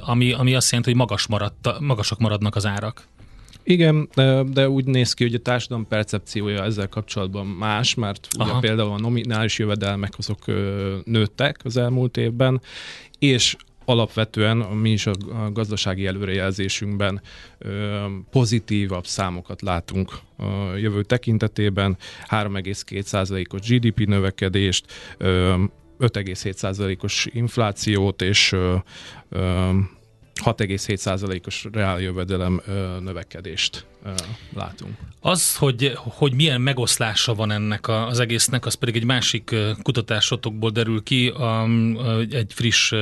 ami, 0.00 0.32
ami 0.32 0.54
azt 0.54 0.70
jelenti, 0.70 0.90
hogy 0.90 0.98
magas 0.98 1.26
maradt, 1.26 1.80
magasak 1.80 2.18
maradnak 2.18 2.56
az 2.56 2.66
árak. 2.66 3.08
Igen, 3.68 4.08
de 4.52 4.68
úgy 4.68 4.84
néz 4.84 5.12
ki, 5.12 5.24
hogy 5.24 5.34
a 5.34 5.38
társadalom 5.38 5.88
percepciója 5.88 6.64
ezzel 6.64 6.88
kapcsolatban 6.88 7.46
más, 7.46 7.94
mert 7.94 8.28
ugye 8.38 8.52
például 8.60 8.92
a 8.92 8.98
nominális 8.98 9.58
jövedelmek 9.58 10.12
azok 10.18 10.44
nőttek 11.04 11.60
az 11.64 11.76
elmúlt 11.76 12.16
évben, 12.16 12.60
és 13.18 13.56
alapvetően 13.86 14.56
mi 14.56 14.90
is 14.90 15.06
a 15.06 15.14
gazdasági 15.52 16.06
előrejelzésünkben 16.06 17.22
pozitívabb 18.30 19.06
számokat 19.06 19.62
látunk 19.62 20.10
a 20.36 20.74
jövő 20.76 21.02
tekintetében, 21.02 21.96
3,2%-os 22.28 23.68
GDP 23.68 24.06
növekedést, 24.06 24.92
5,7%-os 25.98 27.26
inflációt 27.32 28.22
és 28.22 28.56
6,7%-os 30.44 31.66
reáljövedelem 31.72 32.60
növekedést 33.00 33.86
látunk. 34.54 34.94
Az, 35.20 35.56
hogy, 35.56 35.92
hogy 35.94 36.32
milyen 36.34 36.60
megoszlása 36.60 37.34
van 37.34 37.50
ennek 37.50 37.88
az 37.88 38.20
egésznek, 38.20 38.66
az 38.66 38.74
pedig 38.74 38.96
egy 38.96 39.04
másik 39.04 39.54
kutatásotokból 39.82 40.70
derül 40.70 41.02
ki, 41.02 41.32
egy 42.30 42.52
friss 42.54 42.92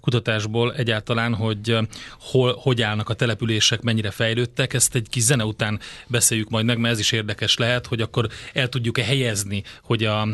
kutatásból 0.00 0.74
egyáltalán, 0.74 1.34
hogy 1.34 1.76
hol, 2.20 2.56
hogy 2.58 2.82
állnak 2.82 3.08
a 3.08 3.14
települések, 3.14 3.82
mennyire 3.82 4.10
fejlődtek. 4.10 4.74
Ezt 4.74 4.94
egy 4.94 5.06
kis 5.10 5.22
zene 5.22 5.44
után 5.44 5.80
beszéljük 6.06 6.50
majd 6.50 6.64
meg, 6.64 6.78
mert 6.78 6.94
ez 6.94 7.00
is 7.00 7.12
érdekes 7.12 7.56
lehet, 7.56 7.86
hogy 7.86 8.00
akkor 8.00 8.28
el 8.52 8.68
tudjuk-e 8.68 9.04
helyezni, 9.04 9.62
hogy 9.82 10.04
a, 10.04 10.28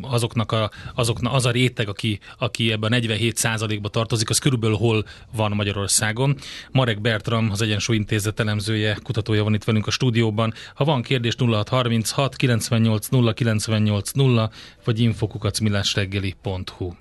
azoknak 0.00 0.52
a, 0.52 0.70
azoknak, 0.94 1.32
az 1.32 1.46
a 1.46 1.50
réteg, 1.50 1.88
aki, 1.88 2.18
aki 2.38 2.72
ebben 2.72 2.92
a 2.92 2.94
47 2.94 3.80
ba 3.80 3.88
tartozik, 3.88 4.30
az 4.30 4.38
körülbelül 4.38 4.76
hol 4.76 5.04
van 5.36 5.52
Magyarországon. 6.00 6.36
Marek 6.70 7.00
Bertram, 7.00 7.48
az 7.50 7.62
Egyensúly 7.62 7.96
Intézet 7.96 8.40
elemzője, 8.40 8.98
kutatója 9.02 9.42
van 9.42 9.54
itt 9.54 9.64
velünk 9.64 9.86
a 9.86 9.90
stúdióban. 9.90 10.54
Ha 10.74 10.84
van 10.84 11.02
kérdés 11.02 11.34
0636 11.38 12.36
98 12.36 13.08
0 13.08 13.32
98 13.32 14.10
0 14.10 14.50
vagy 14.84 15.00
infokukacmillásreggeli.hu 15.00 16.92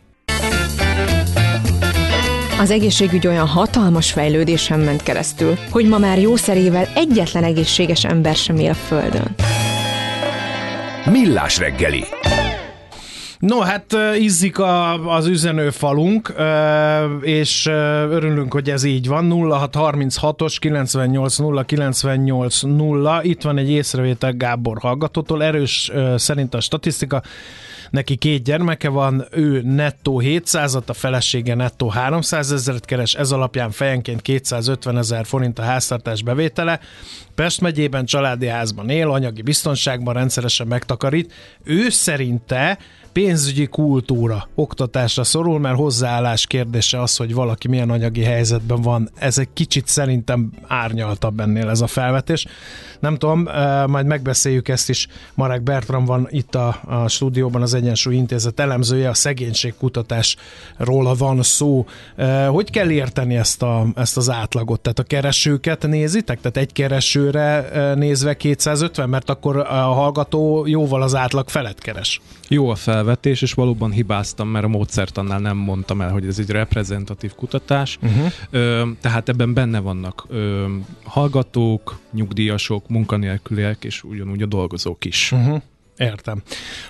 az 2.59 2.71
egészségügy 2.71 3.27
olyan 3.27 3.47
hatalmas 3.47 4.12
fejlődésen 4.12 4.79
ment 4.79 5.03
keresztül, 5.03 5.57
hogy 5.69 5.88
ma 5.88 5.97
már 5.97 6.19
jószerével 6.19 6.88
egyetlen 6.95 7.43
egészséges 7.43 8.05
ember 8.05 8.35
sem 8.35 8.55
él 8.55 8.69
a 8.69 8.73
Földön. 8.73 9.35
Millás 11.05 11.57
reggeli 11.57 12.03
No, 13.43 13.59
hát 13.59 13.95
izzik 14.19 14.59
a, 14.59 14.93
az 15.15 15.27
üzenőfalunk, 15.27 16.33
és 17.21 17.65
örülünk, 18.09 18.53
hogy 18.53 18.69
ez 18.69 18.83
így 18.83 19.07
van. 19.07 19.31
0636-os 19.33 20.55
98 20.59 21.65
98 21.65 22.62
0. 22.62 23.19
Itt 23.23 23.41
van 23.41 23.57
egy 23.57 23.69
észrevétel 23.69 24.33
Gábor 24.33 24.77
hallgatótól. 24.79 25.43
Erős 25.43 25.91
szerint 26.15 26.53
a 26.53 26.62
statisztika. 26.62 27.21
Neki 27.89 28.15
két 28.15 28.43
gyermeke 28.43 28.89
van, 28.89 29.25
ő 29.31 29.62
nettó 29.62 30.19
700 30.19 30.75
a 30.75 30.93
felesége 30.93 31.55
nettó 31.55 31.88
300 31.88 32.51
ezeret 32.51 32.85
keres, 32.85 33.13
ez 33.13 33.31
alapján 33.31 33.71
fejenként 33.71 34.21
250 34.21 34.97
ezer 34.97 35.25
forint 35.25 35.59
a 35.59 35.62
háztartás 35.62 36.23
bevétele. 36.23 36.79
Pest 37.35 37.62
megyében 37.62 38.05
családi 38.05 38.47
házban 38.47 38.89
él, 38.89 39.09
anyagi 39.09 39.41
biztonságban 39.41 40.13
rendszeresen 40.13 40.67
megtakarít. 40.67 41.33
Ő 41.63 41.89
szerinte 41.89 42.77
pénzügyi 43.13 43.65
kultúra 43.65 44.48
oktatásra 44.55 45.24
szorul, 45.24 45.60
mert 45.60 45.75
hozzáállás 45.75 46.48
kérdése 46.48 47.01
az, 47.01 47.17
hogy 47.17 47.34
valaki 47.34 47.67
milyen 47.67 47.89
anyagi 47.89 48.24
helyzetben 48.24 48.82
van. 48.82 49.10
Ez 49.15 49.38
egy 49.38 49.48
kicsit 49.53 49.88
szerintem 49.88 50.51
árnyaltabb 50.67 51.39
ennél 51.39 51.70
ez 51.70 51.82
a 51.82 51.88
felvetés. 51.88 52.46
Nem 53.00 53.17
tudom, 53.17 53.48
majd 53.88 54.05
megbeszéljük 54.05 54.67
ezt 54.67 54.89
is. 54.89 55.08
Marek 55.34 55.62
Bertram 55.62 56.05
van 56.05 56.27
itt 56.29 56.55
a, 56.55 56.79
a 56.86 57.08
stúdióban, 57.08 57.62
az 57.62 57.74
Egyensúly 57.74 58.15
Intézet 58.15 58.60
elemzője, 58.60 59.10
a 59.10 59.13
szegénységkutatásról 59.13 61.15
van 61.15 61.43
szó. 61.43 61.86
Hogy 62.48 62.70
kell 62.70 62.89
érteni 62.89 63.36
ezt, 63.36 63.62
a, 63.62 63.86
ezt 63.96 64.17
az 64.17 64.29
átlagot? 64.29 64.82
Tehát 64.82 65.00
a 65.00 65.03
keresőket 65.03 65.88
nézitek? 65.88 66.38
Tehát 66.38 66.58
egy 66.58 66.74
keresőre 66.74 67.70
nézve 67.96 68.34
250, 68.34 69.10
mert 69.10 69.29
akkor 69.29 69.58
a 69.58 69.74
hallgató 69.74 70.65
jóval 70.67 71.01
az 71.01 71.15
átlag 71.15 71.50
felett 71.50 71.79
keres. 71.79 72.22
Jó 72.48 72.70
a 72.70 72.75
felvetés, 73.03 73.41
és 73.41 73.53
valóban 73.53 73.91
hibáztam, 73.91 74.48
mert 74.48 74.65
a 74.65 74.67
módszertannál 74.67 75.39
nem 75.39 75.57
mondtam 75.57 76.01
el, 76.01 76.12
hogy 76.12 76.27
ez 76.27 76.39
egy 76.39 76.50
reprezentatív 76.50 77.33
kutatás. 77.36 77.98
Uh-huh. 78.01 78.31
Ö, 78.50 78.83
tehát 79.01 79.29
ebben 79.29 79.53
benne 79.53 79.79
vannak 79.79 80.25
ö, 80.29 80.65
hallgatók, 81.03 82.00
nyugdíjasok, 82.12 82.89
munkanélküliek, 82.89 83.83
és 83.83 84.03
ugyanúgy 84.03 84.41
a 84.41 84.45
dolgozók 84.45 85.05
is. 85.05 85.31
Uh-huh. 85.31 85.62
Értem. 85.98 86.41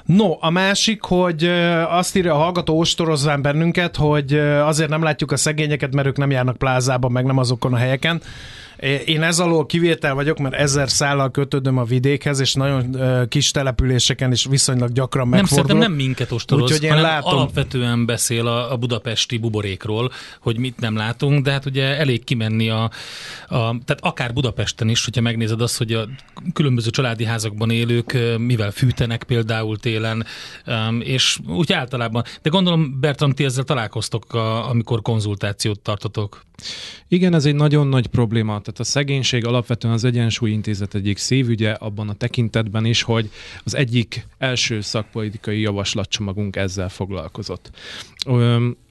No, 0.06 0.38
a 0.40 0.50
másik, 0.50 1.02
hogy 1.02 1.44
azt 1.88 2.16
írja 2.16 2.34
a 2.34 2.38
hallgató 2.38 2.80
ostorozván 2.80 3.42
bennünket, 3.42 3.96
hogy 3.96 4.34
azért 4.40 4.90
nem 4.90 5.04
látjuk 5.04 5.32
a 5.32 5.38
szegényeket, 5.38 5.94
mert 5.94 6.08
ők 6.08 6.18
nem 6.18 6.32
járnak 6.32 6.58
plázában, 6.58 7.12
meg 7.12 7.26
nem 7.26 7.38
azokon 7.38 7.74
a 7.74 7.78
helyeken. 7.78 8.22
Én 9.06 9.22
ez 9.24 9.40
alól 9.40 9.66
kivétel 9.66 10.14
vagyok, 10.14 10.38
mert 10.38 10.54
ezer 10.54 10.90
szállal 10.90 11.32
kötődöm 11.32 11.78
a 11.78 11.84
vidékhez, 11.84 12.40
és 12.40 12.54
nagyon 12.54 12.98
kis 13.28 13.52
településeken 13.52 14.32
is 14.32 14.46
viszonylag 14.46 14.92
gyakran 14.92 15.28
megfordulok. 15.28 15.68
Nem, 15.68 15.76
szerintem 15.76 15.98
nem 15.98 16.06
minket 16.06 16.32
ostoroz, 16.32 16.64
Úgyhogy 16.64 16.84
én 16.84 16.90
hanem 16.90 17.06
látom... 17.06 17.34
alapvetően 17.34 18.06
beszél 18.06 18.48
a, 18.48 18.72
a 18.72 18.78
budapesti 18.78 19.38
buborékról, 19.38 20.12
hogy 20.40 20.58
mit 20.58 20.80
nem 20.80 20.96
látunk, 20.96 21.44
de 21.44 21.52
hát 21.52 21.66
ugye 21.66 21.98
elég 21.98 22.24
kimenni 22.24 22.70
a, 22.70 22.84
a 22.84 22.90
tehát 23.86 23.98
akár 24.00 24.34
Budapesten 24.34 24.90
is, 24.90 25.04
hogyha 25.04 25.22
megnézed 25.22 25.62
azt, 25.62 25.78
hogy 25.78 25.94
a 25.94 26.08
különböző 26.54 26.90
családi 26.90 27.26
házakban 27.26 27.70
élők 27.70 28.18
mivel 28.38 28.72
fűtenek 28.72 29.24
például 29.24 29.78
télen, 29.78 30.26
és 31.00 31.40
úgy 31.48 31.74
általában. 31.74 32.24
De 32.42 32.50
gondolom, 32.50 33.00
Bertram, 33.00 33.32
ti 33.32 33.44
ezzel 33.44 33.64
találkoztok, 33.64 34.34
amikor 34.70 35.02
konzultációt 35.02 35.80
tartotok. 35.80 36.42
Igen, 37.08 37.34
ez 37.34 37.46
egy 37.46 37.56
nagyon 37.56 37.88
nagy 37.88 38.08
probléma. 38.08 38.62
Tehát 38.64 38.80
a 38.80 38.84
szegénység 38.84 39.46
alapvetően 39.46 39.94
az 39.94 40.04
Egyensúly 40.04 40.52
Intézet 40.52 40.96
egyik 40.96 41.18
szívügye 41.18 41.72
abban 41.72 42.10
a 42.10 42.14
tekintetben 42.14 42.86
is, 42.86 43.02
hogy 43.02 43.30
az 43.64 43.76
egyik 43.76 44.28
első 44.38 44.82
szakpolitikai 44.82 45.60
javaslatcsomagunk 45.60 46.56
ezzel 46.56 46.90
foglalkozott. 46.90 47.72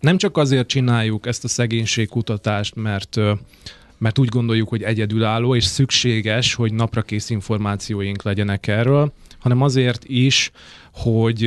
Nem 0.01 0.17
csak 0.17 0.37
azért 0.37 0.69
csináljuk 0.69 1.27
ezt 1.27 1.45
a 1.45 1.49
szegénységkutatást, 1.49 2.75
mert 2.75 3.21
mert 3.99 4.19
úgy 4.19 4.29
gondoljuk, 4.29 4.69
hogy 4.69 4.83
egyedülálló 4.83 5.55
és 5.55 5.65
szükséges, 5.65 6.55
hogy 6.55 6.73
naprakész 6.73 7.31
információink 7.31 8.23
legyenek 8.23 8.67
erről, 8.67 9.13
hanem 9.39 9.63
azért 9.63 10.05
is, 10.05 10.51
hogy 10.93 11.45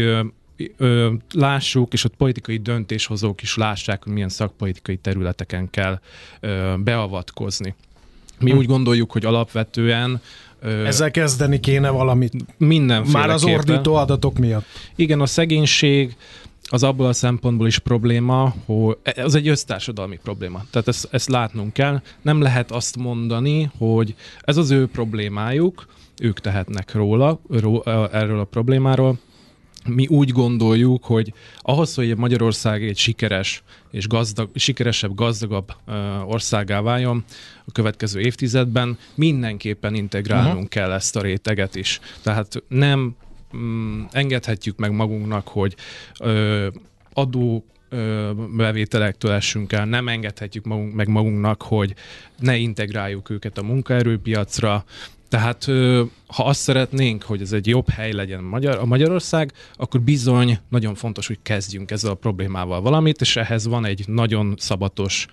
ö, 0.78 1.14
lássuk, 1.34 1.94
és 1.94 2.04
ott 2.04 2.16
politikai 2.16 2.58
döntéshozók 2.58 3.42
is 3.42 3.56
lássák, 3.56 4.04
hogy 4.04 4.14
milyen 4.14 4.30
szakpolitikai 4.30 4.98
területeken 4.98 5.70
kell 5.70 6.00
ö, 6.40 6.74
beavatkozni. 6.80 7.76
Mi 8.40 8.52
hm. 8.52 8.58
úgy 8.58 8.66
gondoljuk, 8.66 9.12
hogy 9.12 9.26
alapvetően 9.26 10.22
ezzel 10.86 11.12
kezdeni 11.12 11.60
kéne 11.60 11.90
valamit. 11.90 12.34
Mindenféle 12.58 13.20
Már 13.20 13.30
az 13.30 13.44
ordító 13.44 13.96
adatok 13.96 14.38
miatt. 14.38 14.66
Igen, 14.96 15.22
a 15.22 15.26
szegénység 15.26 16.16
az 16.70 16.84
abból 16.84 17.08
a 17.08 17.14
szempontból 17.14 17.68
is 17.68 17.80
probléma, 17.80 18.54
hogy 18.66 18.98
ez 19.04 19.34
egy 19.34 19.48
össztársadalmi 19.48 20.20
probléma. 20.24 20.66
Tehát 20.72 20.88
ezt, 20.88 21.08
ezt 21.12 21.30
látnunk 21.30 21.74
kell. 21.74 22.02
Nem 22.22 22.42
lehet 22.42 22.72
azt 22.72 22.98
mondani, 22.98 23.70
hogy 23.78 24.16
ez 24.42 24.58
az 24.58 24.72
ő 24.72 24.88
problémájuk, 24.88 25.86
ők 26.22 26.40
tehetnek 26.40 26.94
róla, 26.94 27.40
ró, 27.50 27.84
erről 28.12 28.40
a 28.40 28.44
problémáról, 28.44 29.18
mi 29.88 30.08
úgy 30.08 30.30
gondoljuk, 30.30 31.04
hogy 31.04 31.34
ahhoz, 31.60 31.96
hogy 31.96 32.18
Magyarország 32.18 32.84
egy 32.84 32.98
sikeres 32.98 33.64
és 33.92 34.08
gazdag, 34.08 34.50
sikeresebb, 34.56 35.16
gazdagabb 35.16 35.76
ö, 35.86 36.20
országá 36.20 36.82
váljon 36.82 37.24
a 37.66 37.72
következő 37.72 38.20
évtizedben, 38.20 38.98
mindenképpen 39.16 39.96
integrálnunk 39.96 40.54
uh-huh. 40.54 40.70
kell 40.70 40.92
ezt 40.92 41.16
a 41.16 41.22
réteget 41.22 41.76
is. 41.76 42.00
Tehát 42.22 42.64
nem 42.68 43.16
mm, 43.58 44.04
engedhetjük 44.12 44.78
meg 44.78 44.92
magunknak, 44.92 45.48
hogy 45.48 45.76
ö, 46.20 46.68
adó 47.14 47.66
bevételektől 48.56 49.32
essünk 49.32 49.74
el, 49.74 49.86
nem 49.86 50.08
engedhetjük 50.08 50.66
magunk, 50.66 50.94
meg 50.94 51.08
magunknak, 51.08 51.62
hogy 51.62 51.94
ne 52.40 52.56
integráljuk 52.56 53.30
őket 53.30 53.58
a 53.58 53.64
munkaerőpiacra, 53.64 54.86
tehát 55.36 55.66
ha 56.28 56.44
azt 56.44 56.60
szeretnénk, 56.60 57.24
hogy 57.24 57.42
ez 57.42 57.52
egy 57.52 57.68
jobb 57.68 57.90
hely 57.90 58.12
legyen 58.12 58.44
Magyar, 58.44 58.78
a 58.78 58.86
Magyarország, 58.86 59.52
akkor 59.76 60.02
bizony 60.02 60.60
nagyon 60.70 60.96
fontos, 60.96 61.28
hogy 61.28 61.40
kezdjünk 61.42 61.92
ezzel 61.92 62.12
a 62.12 62.16
problémával 62.16 62.82
valamit, 62.82 63.22
és 63.22 63.36
ehhez 63.36 63.68
van 63.68 63.86
egy 63.86 64.04
nagyon 64.08 64.54
szabatos, 64.58 65.28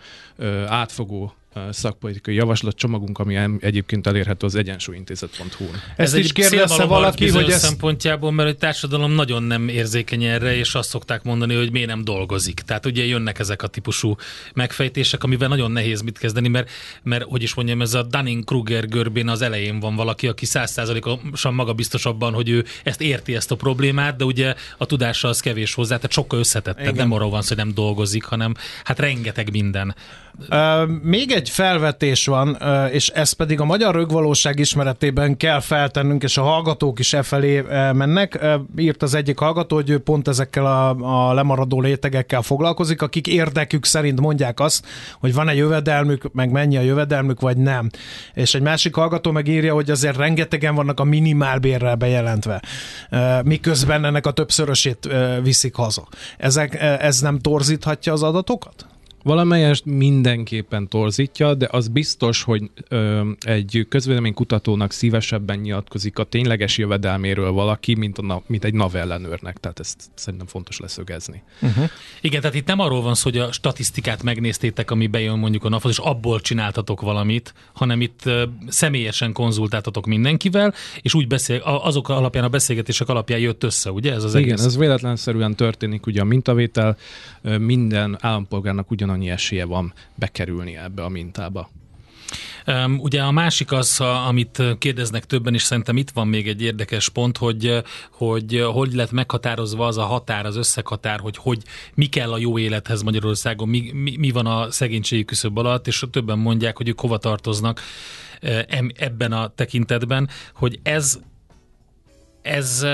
átfogó 0.66 1.32
szakpolitikai 1.70 2.34
javaslatcsomagunk, 2.34 3.18
ami 3.18 3.38
egyébként 3.60 4.06
elérhető 4.06 4.46
az 4.46 4.54
egyensúlyintézet.hu-n. 4.54 5.74
Ez, 5.96 6.12
ez 6.12 6.18
is 6.18 6.32
kérdezte 6.32 6.84
valaki, 6.84 7.30
hogy 7.30 7.50
ez... 7.50 7.60
szempontjából, 7.60 8.32
mert 8.32 8.48
a 8.48 8.54
társadalom 8.54 9.12
nagyon 9.12 9.42
nem 9.42 9.68
érzékeny 9.68 10.24
erre, 10.24 10.56
és 10.56 10.74
azt 10.74 10.88
szokták 10.88 11.22
mondani, 11.22 11.54
hogy 11.54 11.72
miért 11.72 11.88
nem 11.88 12.04
dolgozik. 12.04 12.60
Tehát 12.60 12.86
ugye 12.86 13.04
jönnek 13.04 13.38
ezek 13.38 13.62
a 13.62 13.66
típusú 13.66 14.16
megfejtések, 14.54 15.24
amivel 15.24 15.48
nagyon 15.48 15.70
nehéz 15.70 16.00
mit 16.00 16.18
kezdeni, 16.18 16.48
mert, 16.48 16.70
mert 17.02 17.24
hogy 17.24 17.42
is 17.42 17.54
mondjam, 17.54 17.80
ez 17.80 17.94
a 17.94 18.02
Dunning-Kruger 18.02 18.88
görbén 18.88 19.28
az 19.28 19.42
elején 19.42 19.80
van 19.80 19.96
valaki, 19.96 20.28
aki 20.28 20.46
százszázalékosan 20.46 21.54
maga 21.54 21.72
biztos 21.72 22.06
abban, 22.06 22.32
hogy 22.32 22.48
ő 22.48 22.64
ezt 22.84 23.00
érti 23.00 23.34
ezt 23.34 23.50
a 23.50 23.56
problémát, 23.56 24.16
de 24.16 24.24
ugye 24.24 24.54
a 24.78 24.86
tudása 24.86 25.28
az 25.28 25.40
kevés 25.40 25.74
hozzá, 25.74 25.96
tehát 25.96 26.12
sokkal 26.12 26.38
összetett. 26.38 26.76
Tehát 26.76 26.94
nem 26.94 27.12
arról 27.12 27.30
van 27.30 27.42
szó, 27.42 27.48
hogy 27.54 27.64
nem 27.64 27.74
dolgozik, 27.74 28.24
hanem 28.24 28.54
hát 28.84 28.98
rengeteg 28.98 29.50
minden. 29.50 29.94
Uh, 30.50 30.88
még 31.02 31.30
egy 31.30 31.41
felvetés 31.48 32.26
van, 32.26 32.58
és 32.90 33.08
ez 33.08 33.32
pedig 33.32 33.60
a 33.60 33.64
magyar 33.64 33.94
rögvalóság 33.94 34.58
ismeretében 34.58 35.36
kell 35.36 35.60
feltennünk, 35.60 36.22
és 36.22 36.36
a 36.36 36.42
hallgatók 36.42 36.98
is 36.98 37.12
e 37.12 37.22
felé 37.22 37.60
mennek. 37.92 38.46
Írt 38.76 39.02
az 39.02 39.14
egyik 39.14 39.38
hallgató, 39.38 39.76
hogy 39.76 39.90
ő 39.90 39.98
pont 39.98 40.28
ezekkel 40.28 40.66
a, 40.66 40.88
a 41.28 41.32
lemaradó 41.32 41.80
rétegekkel 41.80 42.42
foglalkozik, 42.42 43.02
akik 43.02 43.26
érdekük 43.26 43.84
szerint 43.84 44.20
mondják 44.20 44.60
azt, 44.60 44.86
hogy 45.20 45.34
van-e 45.34 45.54
jövedelmük, 45.54 46.32
meg 46.32 46.50
mennyi 46.50 46.76
a 46.76 46.80
jövedelmük, 46.80 47.40
vagy 47.40 47.56
nem. 47.56 47.90
És 48.34 48.54
egy 48.54 48.62
másik 48.62 48.94
hallgató 48.94 49.30
megírja, 49.30 49.74
hogy 49.74 49.90
azért 49.90 50.16
rengetegen 50.16 50.74
vannak 50.74 51.00
a 51.00 51.04
minimálbérrel 51.04 51.94
bejelentve, 51.94 52.62
miközben 53.44 54.04
ennek 54.04 54.26
a 54.26 54.30
többszörösét 54.30 55.08
viszik 55.42 55.74
haza. 55.74 56.08
Ezek, 56.38 56.80
ez 56.80 57.20
nem 57.20 57.38
torzíthatja 57.38 58.12
az 58.12 58.22
adatokat? 58.22 58.86
Valamelyest 59.22 59.84
mindenképpen 59.84 60.88
torzítja, 60.88 61.54
de 61.54 61.68
az 61.70 61.88
biztos, 61.88 62.42
hogy 62.42 62.70
ö, 62.88 63.30
egy 63.40 63.86
közvéleménykutatónak 63.88 64.92
szívesebben 64.92 65.58
nyilatkozik 65.58 66.18
a 66.18 66.24
tényleges 66.24 66.78
jövedelméről 66.78 67.52
valaki, 67.52 67.94
mint, 67.94 68.18
a, 68.18 68.42
mint 68.46 68.64
egy 68.64 68.74
NAV 68.74 68.96
ellenőrnek. 68.96 69.56
Tehát 69.56 69.80
ezt 69.80 70.00
szerintem 70.14 70.46
fontos 70.46 70.78
leszögezni. 70.78 71.42
Uh-huh. 71.60 71.90
Igen, 72.20 72.40
tehát 72.40 72.56
itt 72.56 72.66
nem 72.66 72.78
arról 72.78 73.02
van 73.02 73.14
szó, 73.14 73.30
hogy 73.30 73.38
a 73.38 73.52
statisztikát 73.52 74.22
megnéztétek, 74.22 74.90
ami 74.90 75.06
bejön 75.06 75.38
mondjuk 75.38 75.64
a 75.64 75.68
naf 75.68 75.84
és 75.84 75.98
abból 75.98 76.40
csináltatok 76.40 77.00
valamit, 77.00 77.54
hanem 77.72 78.00
itt 78.00 78.20
ö, 78.24 78.42
személyesen 78.68 79.32
konzultáltatok 79.32 80.06
mindenkivel, 80.06 80.74
és 81.02 81.14
úgy 81.14 81.26
beszél, 81.26 81.56
azok 81.64 82.08
alapján, 82.08 82.44
a 82.44 82.48
beszélgetések 82.48 83.08
alapján 83.08 83.38
jött 83.40 83.64
össze, 83.64 83.90
ugye 83.90 84.12
ez 84.12 84.24
az 84.24 84.34
Igen, 84.34 84.48
egész? 84.48 84.64
ez 84.64 84.76
véletlenszerűen 84.76 85.56
történik, 85.56 86.06
ugye 86.06 86.20
a 86.20 86.24
mintavétel 86.24 86.96
minden 87.58 88.18
állampolgárnak 88.20 88.90
ugyan 88.90 89.10
annyi 89.12 89.30
esélye 89.30 89.64
van 89.64 89.92
bekerülni 90.14 90.76
ebbe 90.76 91.04
a 91.04 91.08
mintába. 91.08 91.70
Ugye 92.98 93.22
a 93.22 93.30
másik 93.30 93.72
az, 93.72 94.00
amit 94.00 94.62
kérdeznek 94.78 95.24
többen, 95.24 95.54
és 95.54 95.62
szerintem 95.62 95.96
itt 95.96 96.10
van 96.10 96.28
még 96.28 96.48
egy 96.48 96.62
érdekes 96.62 97.08
pont, 97.08 97.36
hogy 97.36 97.82
hogy, 98.10 98.64
hogy 98.72 98.92
lett 98.92 99.10
meghatározva 99.10 99.86
az 99.86 99.98
a 99.98 100.04
határ, 100.04 100.46
az 100.46 100.56
összekhatár, 100.56 101.20
hogy, 101.20 101.36
hogy 101.36 101.62
mi 101.94 102.06
kell 102.06 102.32
a 102.32 102.38
jó 102.38 102.58
élethez 102.58 103.02
Magyarországon, 103.02 103.68
mi, 103.68 103.90
mi, 103.92 104.16
mi 104.16 104.30
van 104.30 104.46
a 104.46 104.70
szegénységi 104.70 105.24
küszöb 105.24 105.58
alatt, 105.58 105.86
és 105.86 106.04
többen 106.10 106.38
mondják, 106.38 106.76
hogy 106.76 106.88
ők 106.88 107.00
hova 107.00 107.18
tartoznak 107.18 107.80
ebben 108.96 109.32
a 109.32 109.48
tekintetben, 109.54 110.28
hogy 110.54 110.80
ez 110.82 111.18
ez 112.42 112.86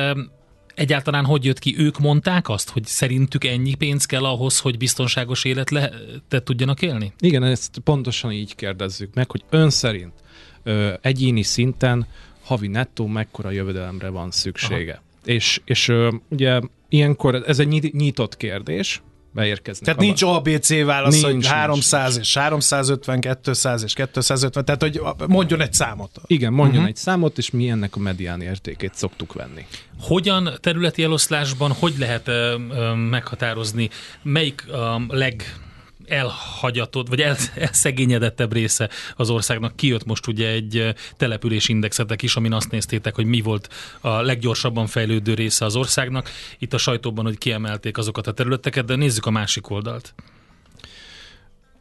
egyáltalán 0.78 1.24
hogy 1.24 1.44
jött 1.44 1.58
ki? 1.58 1.74
Ők 1.78 1.98
mondták 1.98 2.48
azt, 2.48 2.70
hogy 2.70 2.84
szerintük 2.84 3.44
ennyi 3.44 3.74
pénz 3.74 4.04
kell 4.04 4.24
ahhoz, 4.24 4.60
hogy 4.60 4.78
biztonságos 4.78 5.44
életet 5.44 6.42
tudjanak 6.44 6.82
élni? 6.82 7.12
Igen, 7.20 7.42
ezt 7.42 7.78
pontosan 7.84 8.32
így 8.32 8.54
kérdezzük 8.54 9.14
meg, 9.14 9.30
hogy 9.30 9.42
ön 9.50 9.70
szerint 9.70 10.12
ö, 10.62 10.92
egyéni 11.00 11.42
szinten 11.42 12.06
havi 12.44 12.66
nettó 12.66 13.06
mekkora 13.06 13.50
jövedelemre 13.50 14.08
van 14.08 14.30
szüksége. 14.30 14.92
Aha. 14.92 15.02
És, 15.24 15.60
és 15.64 15.88
ö, 15.88 16.10
ugye 16.28 16.60
ilyenkor 16.88 17.34
ez 17.46 17.58
egy 17.58 17.92
nyitott 17.92 18.36
kérdés, 18.36 19.02
beérkeznek. 19.38 19.84
Tehát 19.84 20.00
nincs 20.00 20.22
ABC 20.22 20.84
válasz, 20.84 21.20
nincs, 21.20 21.24
hogy 21.24 21.46
300 21.46 22.14
nincs. 22.14 22.26
és 22.26 22.36
350, 22.36 23.20
200 23.42 23.82
és 23.82 23.92
250, 23.92 24.64
tehát 24.64 24.82
hogy 24.82 25.00
mondjon 25.28 25.60
egy 25.60 25.72
számot. 25.72 26.10
Igen, 26.26 26.52
mondjon 26.52 26.74
uh-huh. 26.74 26.88
egy 26.88 26.96
számot, 26.96 27.38
és 27.38 27.50
mi 27.50 27.68
ennek 27.68 27.96
a 27.96 27.98
medián 27.98 28.40
értékét 28.40 28.94
szoktuk 28.94 29.32
venni. 29.32 29.66
Hogyan 30.00 30.50
területi 30.60 31.02
eloszlásban, 31.02 31.72
hogy 31.72 31.94
lehet 31.98 32.28
ö, 32.28 32.56
ö, 32.70 32.94
meghatározni, 32.94 33.90
melyik 34.22 34.72
a 34.72 35.00
leg 35.08 35.44
elhagyatott, 36.08 37.08
vagy 37.08 37.24
elszegényedettebb 37.54 38.52
része 38.52 38.88
az 39.16 39.30
országnak. 39.30 39.76
Kijött 39.76 40.04
most 40.04 40.26
ugye 40.26 40.48
egy 40.48 40.94
település 41.16 41.68
indexetek 41.68 42.22
is, 42.22 42.36
amin 42.36 42.52
azt 42.52 42.70
néztétek, 42.70 43.14
hogy 43.14 43.26
mi 43.26 43.40
volt 43.40 43.68
a 44.00 44.20
leggyorsabban 44.20 44.86
fejlődő 44.86 45.34
része 45.34 45.64
az 45.64 45.76
országnak. 45.76 46.30
Itt 46.58 46.74
a 46.74 46.78
sajtóban, 46.78 47.24
hogy 47.24 47.38
kiemelték 47.38 47.98
azokat 47.98 48.26
a 48.26 48.32
területeket, 48.32 48.84
de 48.84 48.96
nézzük 48.96 49.26
a 49.26 49.30
másik 49.30 49.70
oldalt. 49.70 50.14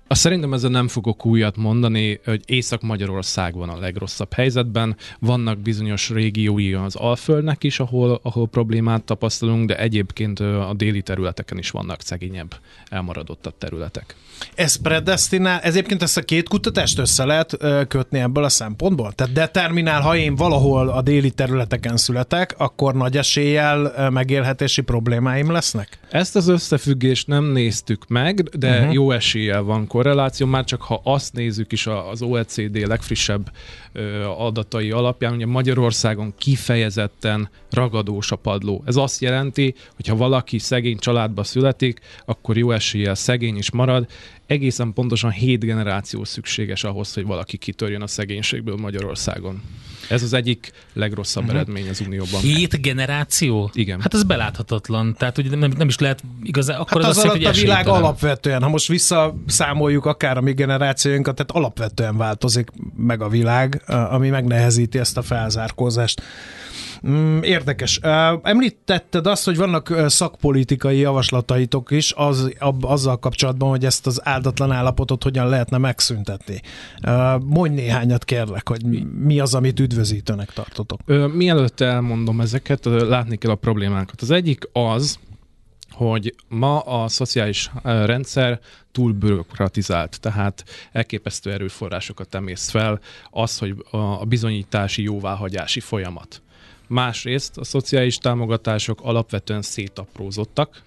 Azt 0.10 0.22
szerintem 0.22 0.54
ezzel 0.54 0.70
nem 0.70 0.88
fogok 0.88 1.26
újat 1.26 1.58
mondani, 1.58 2.20
hogy 2.26 2.42
Észak-Magyarország 2.46 3.56
van 3.56 3.70
a 3.70 3.80
legrosszabb 3.80 4.34
helyzetben. 4.34 4.96
Vannak 5.20 5.60
bizonyos 5.60 6.10
régiói 6.10 6.74
az 6.74 6.96
Alföldnek 6.96 7.64
is, 7.64 7.80
ahol, 7.80 8.20
ahol 8.24 8.48
problémát 8.48 9.04
tapasztalunk, 9.04 9.68
de 9.68 9.78
egyébként 9.78 10.40
a 10.40 10.74
déli 10.78 11.02
területeken 11.02 11.58
is 11.58 11.70
vannak 11.70 12.02
szegényebb, 12.02 12.56
elmaradottabb 12.90 13.58
területek. 13.58 14.16
Ez 14.56 14.76
predestinál, 14.76 15.60
ez 15.60 15.76
egyébként 15.76 16.02
ezt 16.02 16.18
a 16.18 16.22
két 16.22 16.50
kutatást 16.50 17.00
össze 17.00 17.26
lehet 17.26 17.58
kötni 17.88 18.20
ebből 18.20 18.44
a 18.44 18.50
szempontból? 18.50 19.12
Tehát 19.12 19.34
determinál, 19.34 20.02
ha 20.02 20.16
én 20.16 20.36
valahol 20.36 20.90
a 20.90 21.02
déli 21.02 21.32
területeken 21.32 21.98
születek, 21.98 22.56
akkor 22.58 22.96
nagy 22.96 23.18
eséllyel 23.18 24.10
megélhetési 24.10 24.82
problémáim 24.82 25.52
lesznek? 25.52 26.00
Ezt 26.12 26.36
az 26.36 26.48
összefüggést 26.48 27.28
nem 27.28 27.44
néztük 27.44 28.08
meg, 28.08 28.42
de 28.42 28.78
uh-huh. 28.78 28.94
jó 28.94 29.12
eséllyel 29.12 29.62
van 29.62 29.88
korreláció, 29.98 30.48
már 30.48 30.64
csak 30.64 30.82
ha 30.82 31.02
azt 31.04 31.34
nézzük 31.34 31.72
is 31.72 31.88
az 31.88 32.22
OECD 32.22 32.88
legfrissebb 32.88 33.52
adatai 34.38 34.92
alapján, 34.92 35.34
ugye 35.34 35.46
Magyarországon 35.46 36.34
kifejezetten 36.38 37.50
ragadós 37.70 38.32
a 38.32 38.36
padló. 38.36 38.84
Ez 38.86 38.96
azt 38.96 39.22
jelenti, 39.22 39.76
hogy 39.96 40.08
ha 40.08 40.16
valaki 40.16 40.58
szegény 40.58 40.98
családba 40.98 41.44
születik, 41.44 42.00
akkor 42.26 42.58
jó 42.58 42.72
eséllyel 42.72 43.16
szegény 43.16 43.58
is 43.58 43.72
marad, 43.72 44.08
egészen 44.46 44.94
pontosan 44.94 45.32
hét 45.32 45.60
generáció 45.60 46.24
szükséges 46.24 46.84
ahhoz, 46.84 47.14
hogy 47.14 47.26
valaki 47.26 47.58
kitörjön 47.58 48.02
a 48.02 48.08
szegénységből 48.08 48.76
Magyarországon. 48.76 49.62
Ez 50.10 50.24
az 50.24 50.34
egyik 50.34 50.72
legrosszabb 50.94 51.44
uh-huh. 51.44 51.60
eredmény 51.60 51.90
az 51.90 52.02
Unióban. 52.06 52.42
Hét 52.42 52.82
generáció? 52.82 53.70
Igen. 53.74 54.02
Hát 54.02 54.14
ez 54.14 54.24
beláthatatlan. 54.24 55.16
Tehát 55.18 55.38
ugye 55.38 55.56
nem, 55.56 55.74
nem 55.78 55.88
is 55.88 55.98
lehet 55.98 56.24
igazán... 56.44 56.80
Akkor 56.80 57.02
hát 57.02 57.10
az, 57.10 57.18
az 57.18 57.24
alatt 57.24 57.46
a 57.46 57.52
világ 57.52 57.88
alapvetően, 57.88 58.62
ha 58.62 58.70
most 58.70 58.88
visszaszámoljuk 58.88 60.06
akár 60.06 60.38
a 60.38 60.42
mi 60.42 60.54
generációinkat, 60.54 61.36
tehát 61.36 61.52
alapvetően 61.52 62.18
változik 62.18 62.70
meg 62.98 63.22
a 63.22 63.30
világ, 63.30 63.82
ami 63.86 64.30
megnehezíti 64.30 65.00
ezt 65.00 65.18
a 65.18 65.22
felzárkózást. 65.22 66.22
Mm, 67.08 67.42
érdekes. 67.42 68.00
Említetted 68.42 69.28
azt, 69.28 69.46
hogy 69.46 69.58
vannak 69.58 69.94
szakpolitikai 70.08 70.98
javaslataitok 70.98 71.92
is 71.92 72.14
az, 72.16 72.54
azzal 72.82 73.20
kapcsolatban, 73.20 73.70
hogy 73.70 73.86
ezt 73.86 74.08
az 74.08 74.22
áldatlan 74.24 74.72
állapotot 74.72 75.24
hogyan 75.24 75.50
lehetne 75.50 75.78
megszüntetni. 75.78 76.62
Mondj 77.46 77.76
néhányat 77.76 78.26
kérlek, 78.26 78.68
hogy 78.68 78.84
mi 79.18 79.40
az, 79.40 79.54
amit 79.54 79.80
üdvözítőnek 79.80 80.54
tartotok. 80.54 81.00
Mielőtt 81.34 81.80
elmondom 81.82 82.42
ezeket, 82.42 82.86
látni 82.86 83.38
kell 83.38 83.52
a 83.52 83.56
problémákat. 83.56 84.22
Az 84.22 84.32
egyik 84.32 84.70
az, 84.74 85.20
hogy 85.92 86.36
ma 86.48 86.80
a 86.80 87.08
szociális 87.08 87.72
rendszer 87.84 88.60
túl 88.92 89.12
bürokratizált, 89.12 90.20
tehát 90.20 90.64
elképesztő 90.92 91.52
erőforrásokat 91.52 92.36
emészt 92.36 92.70
fel, 92.70 93.00
az, 93.32 93.58
hogy 93.58 93.86
a 93.92 94.26
bizonyítási 94.26 95.04
jóváhagyási 95.04 95.80
folyamat 95.80 96.42
Másrészt 96.88 97.58
a 97.58 97.64
szociális 97.64 98.18
támogatások 98.18 99.00
alapvetően 99.02 99.62
szétaprózottak. 99.62 100.82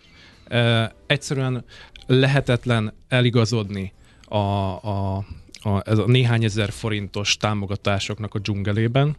Egyszerűen 1.07 1.65
lehetetlen 2.07 2.93
eligazodni 3.09 3.93
a, 4.25 4.37
a, 4.37 5.17
a, 5.63 5.83
ez 5.85 5.99
a 5.99 6.07
néhány 6.07 6.45
ezer 6.45 6.71
forintos 6.71 7.37
támogatásoknak 7.37 8.35
a 8.35 8.39
dzsungelében, 8.39 9.17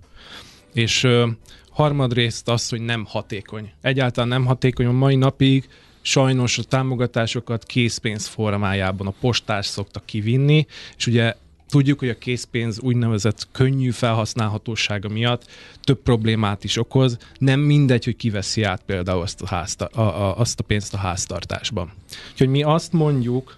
és 0.74 1.04
ö, 1.04 1.28
harmadrészt 1.70 2.48
az, 2.48 2.70
hogy 2.70 2.82
nem 2.82 3.06
hatékony. 3.06 3.72
Egyáltalán 3.82 4.30
nem 4.30 4.46
hatékony 4.46 4.86
a 4.86 4.92
mai 4.92 5.16
napig, 5.16 5.70
sajnos 6.02 6.58
a 6.58 6.64
támogatásokat 6.64 7.64
készpénz 7.64 8.28
formájában 8.28 9.08
a 9.08 9.14
postás 9.20 9.66
szokta 9.66 10.02
kivinni, 10.06 10.66
és 10.98 11.08
ugye 11.08 11.36
tudjuk, 11.72 12.00
hogy 12.00 12.10
a 12.10 12.18
készpénz 12.18 12.80
úgynevezett 12.80 13.48
könnyű 13.52 13.90
felhasználhatósága 13.90 15.10
miatt 15.10 15.46
több 15.84 16.02
problémát 16.02 16.64
is 16.64 16.78
okoz. 16.78 17.18
Nem 17.38 17.60
mindegy, 17.60 18.04
hogy 18.04 18.16
kiveszi 18.16 18.64
át 18.64 18.82
például 18.86 19.22
azt 19.22 19.42
a, 19.42 19.48
házta, 19.48 19.86
a, 19.86 20.02
a, 20.02 20.38
azt 20.38 20.60
a 20.60 20.64
pénzt 20.64 20.94
a 20.94 20.98
háztartásban. 20.98 21.92
Úgyhogy 22.32 22.48
mi 22.50 22.64
azt 22.64 22.94
mondjuk, 22.94 23.58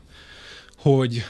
hogy 0.78 1.24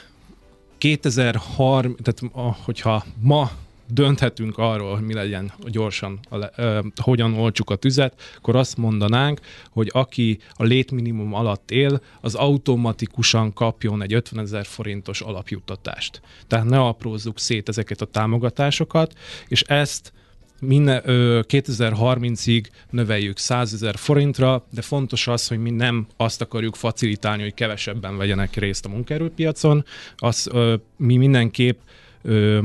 2030, 0.78 2.00
tehát 2.02 2.56
hogyha 2.64 3.04
ma 3.20 3.50
dönthetünk 3.88 4.58
arról, 4.58 4.94
hogy 4.94 5.04
mi 5.04 5.14
legyen 5.14 5.52
gyorsan, 5.66 6.20
a 6.28 6.36
le, 6.36 6.50
ö, 6.56 6.80
hogyan 7.02 7.34
olcsuk 7.34 7.70
a 7.70 7.76
tüzet, 7.76 8.20
akkor 8.36 8.56
azt 8.56 8.76
mondanánk, 8.76 9.40
hogy 9.70 9.90
aki 9.92 10.38
a 10.52 10.64
létminimum 10.64 11.34
alatt 11.34 11.70
él, 11.70 12.00
az 12.20 12.34
automatikusan 12.34 13.52
kapjon 13.52 14.02
egy 14.02 14.14
50 14.14 14.44
ezer 14.44 14.64
forintos 14.64 15.20
alapjuttatást. 15.20 16.20
Tehát 16.46 16.68
ne 16.68 16.80
aprózzuk 16.80 17.38
szét 17.38 17.68
ezeket 17.68 18.00
a 18.00 18.06
támogatásokat, 18.06 19.12
és 19.48 19.62
ezt 19.62 20.12
minden, 20.60 21.02
ö, 21.04 21.40
2030-ig 21.48 22.64
növeljük 22.90 23.38
100 23.38 23.72
ezer 23.72 23.96
forintra, 23.96 24.66
de 24.70 24.82
fontos 24.82 25.26
az, 25.26 25.48
hogy 25.48 25.58
mi 25.58 25.70
nem 25.70 26.06
azt 26.16 26.40
akarjuk 26.40 26.74
facilitálni, 26.74 27.42
hogy 27.42 27.54
kevesebben 27.54 28.16
vegyenek 28.16 28.56
részt 28.56 28.84
a 28.84 28.88
munkaerőpiacon, 28.88 29.84
az, 30.16 30.48
ö, 30.52 30.74
mi 30.96 31.16
mindenképp 31.16 31.78
ö, 32.22 32.58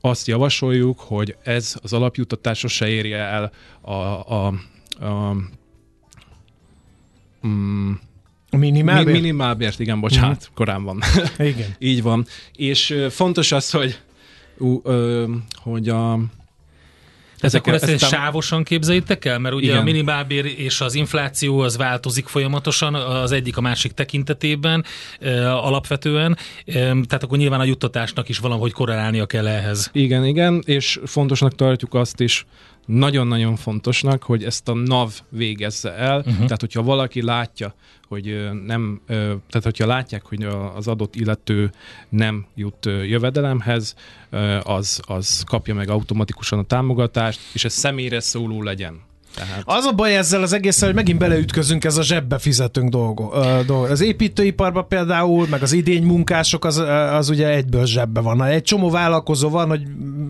azt 0.00 0.26
javasoljuk, 0.26 1.00
hogy 1.00 1.36
ez 1.42 1.74
az 1.82 1.92
alapjutatás 1.92 2.64
se 2.68 2.88
érje 2.88 3.18
el 3.18 3.52
a, 3.80 3.92
a, 3.92 4.46
a 5.06 5.34
mm, 7.46 7.92
A 8.50 8.56
minimálbér? 8.56 9.14
mi, 9.14 9.20
minimálbért, 9.20 9.78
igen, 9.80 10.00
bocsánat, 10.00 10.48
mm. 10.50 10.54
korán 10.54 10.84
van. 10.84 11.02
Igen. 11.38 11.74
Így 11.90 12.02
van. 12.02 12.26
És 12.52 12.94
fontos 13.10 13.52
az, 13.52 13.70
hogy, 13.70 14.00
ú, 14.58 14.80
ö, 14.84 15.24
hogy 15.54 15.88
a 15.88 16.18
Tehát 17.40 17.54
akkor 17.56 17.74
ezt, 17.74 17.84
ezt 17.84 18.08
sávosan 18.08 18.62
képzeljétek 18.62 19.24
el? 19.24 19.38
Mert 19.38 19.54
ugye 19.54 19.66
Igen. 19.66 19.78
a 19.78 19.82
minimálbér 19.82 20.44
és 20.44 20.80
az 20.80 20.94
infláció 20.94 21.58
az 21.58 21.76
változik 21.76 22.26
folyamatosan, 22.26 22.94
az 22.94 23.32
egyik 23.32 23.56
a 23.56 23.60
másik 23.60 23.92
tekintetében 23.92 24.84
e, 25.20 25.52
alapvetően, 25.52 26.36
e, 26.66 26.72
tehát 26.82 27.22
akkor 27.22 27.38
nyilván 27.38 27.60
a 27.60 27.64
juttatásnak 27.64 28.28
is 28.28 28.38
valahogy 28.38 28.72
korrelálnia 28.72 29.26
kell 29.26 29.46
ehhez. 29.46 29.90
Igen, 29.92 30.24
igen, 30.24 30.62
és 30.66 31.00
fontosnak 31.04 31.54
tartjuk 31.54 31.94
azt 31.94 32.20
is, 32.20 32.46
nagyon-nagyon 32.88 33.56
fontosnak, 33.56 34.22
hogy 34.22 34.44
ezt 34.44 34.68
a 34.68 34.74
NAV 34.74 35.12
végezze 35.28 35.94
el. 35.94 36.18
Uh-huh. 36.18 36.34
Tehát, 36.34 36.60
hogyha 36.60 36.82
valaki 36.82 37.22
látja, 37.22 37.74
hogy 38.06 38.50
nem, 38.66 39.00
tehát 39.06 39.62
hogyha 39.62 39.86
látják, 39.86 40.26
hogy 40.26 40.42
az 40.74 40.88
adott 40.88 41.16
illető 41.16 41.70
nem 42.08 42.46
jut 42.54 42.86
jövedelemhez, 42.86 43.94
az, 44.62 45.00
az 45.06 45.42
kapja 45.46 45.74
meg 45.74 45.88
automatikusan 45.88 46.58
a 46.58 46.62
támogatást, 46.62 47.40
és 47.52 47.64
ez 47.64 47.72
személyre 47.72 48.20
szóló 48.20 48.62
legyen. 48.62 49.00
Tehát, 49.34 49.62
Az 49.64 49.84
a 49.84 49.92
baj 49.92 50.16
ezzel 50.16 50.42
az 50.42 50.52
egészen, 50.52 50.86
hogy 50.86 50.96
megint 50.96 51.18
beleütközünk 51.18 51.84
ez 51.84 51.96
a 51.96 52.02
zsebbe 52.02 52.38
fizetünk 52.38 52.90
dolgo. 52.90 53.30
Az 53.90 54.00
építőiparban 54.00 54.88
például, 54.88 55.46
meg 55.50 55.62
az 55.62 55.72
idény 55.72 56.02
munkások, 56.02 56.64
az, 56.64 56.76
az 57.12 57.28
ugye 57.28 57.48
egyből 57.48 57.86
zsebbe 57.86 58.20
van. 58.20 58.42
Egy 58.42 58.62
csomó 58.62 58.90
vállalkozó 58.90 59.48
van, 59.48 59.68
hogy 59.68 59.82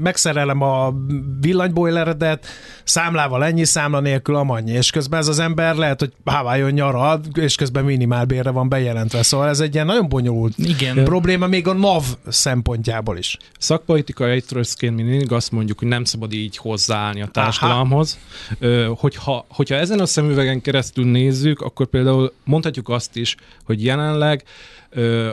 megszerelem 0.03 0.63
a 0.63 0.95
villanybojleredet, 1.41 2.47
számlával 2.85 3.45
ennyi, 3.45 3.65
számla 3.65 4.01
nélkül 4.01 4.37
amannyi, 4.37 4.73
és 4.73 4.91
közben 4.91 5.21
ez 5.21 5.29
az 5.29 5.39
ember 5.39 5.75
lehet, 5.75 6.01
hogy 6.01 6.13
Hawaiion 6.25 6.71
nyaral, 6.71 7.21
és 7.35 7.55
közben 7.55 7.85
minimálbérre 7.85 8.51
van 8.51 8.69
bejelentve. 8.69 9.23
Szóval 9.23 9.49
ez 9.49 9.61
egy 9.61 9.75
ilyen 9.75 9.87
nagyon 9.87 10.09
bonyolult 10.09 10.59
Igen. 10.59 11.05
probléma 11.05 11.47
még 11.47 11.69
a 11.69 11.73
NAV 11.73 12.05
szempontjából 12.29 13.19
is. 13.19 13.37
Szakpolitikai 13.59 14.31
ejtőrszként 14.31 14.97
mi 14.97 15.03
mindig 15.03 15.33
azt 15.33 15.53
mondjuk, 15.53 15.79
hogy 15.79 15.89
nem 15.89 16.05
szabad 16.05 16.33
így 16.33 16.57
hozzáállni 16.57 17.23
a 17.23 17.27
társadalomhoz. 17.27 18.19
Ö, 18.59 18.88
Hogyha, 18.96 19.46
hogyha 19.48 19.74
ezen 19.74 20.01
a 20.01 20.07
szemüvegen 20.07 20.61
keresztül 20.61 21.05
nézzük, 21.05 21.61
akkor 21.61 21.87
például 21.87 22.33
mondhatjuk 22.44 22.88
azt 22.88 23.16
is, 23.16 23.37
hogy 23.64 23.85
jelenleg 23.85 24.44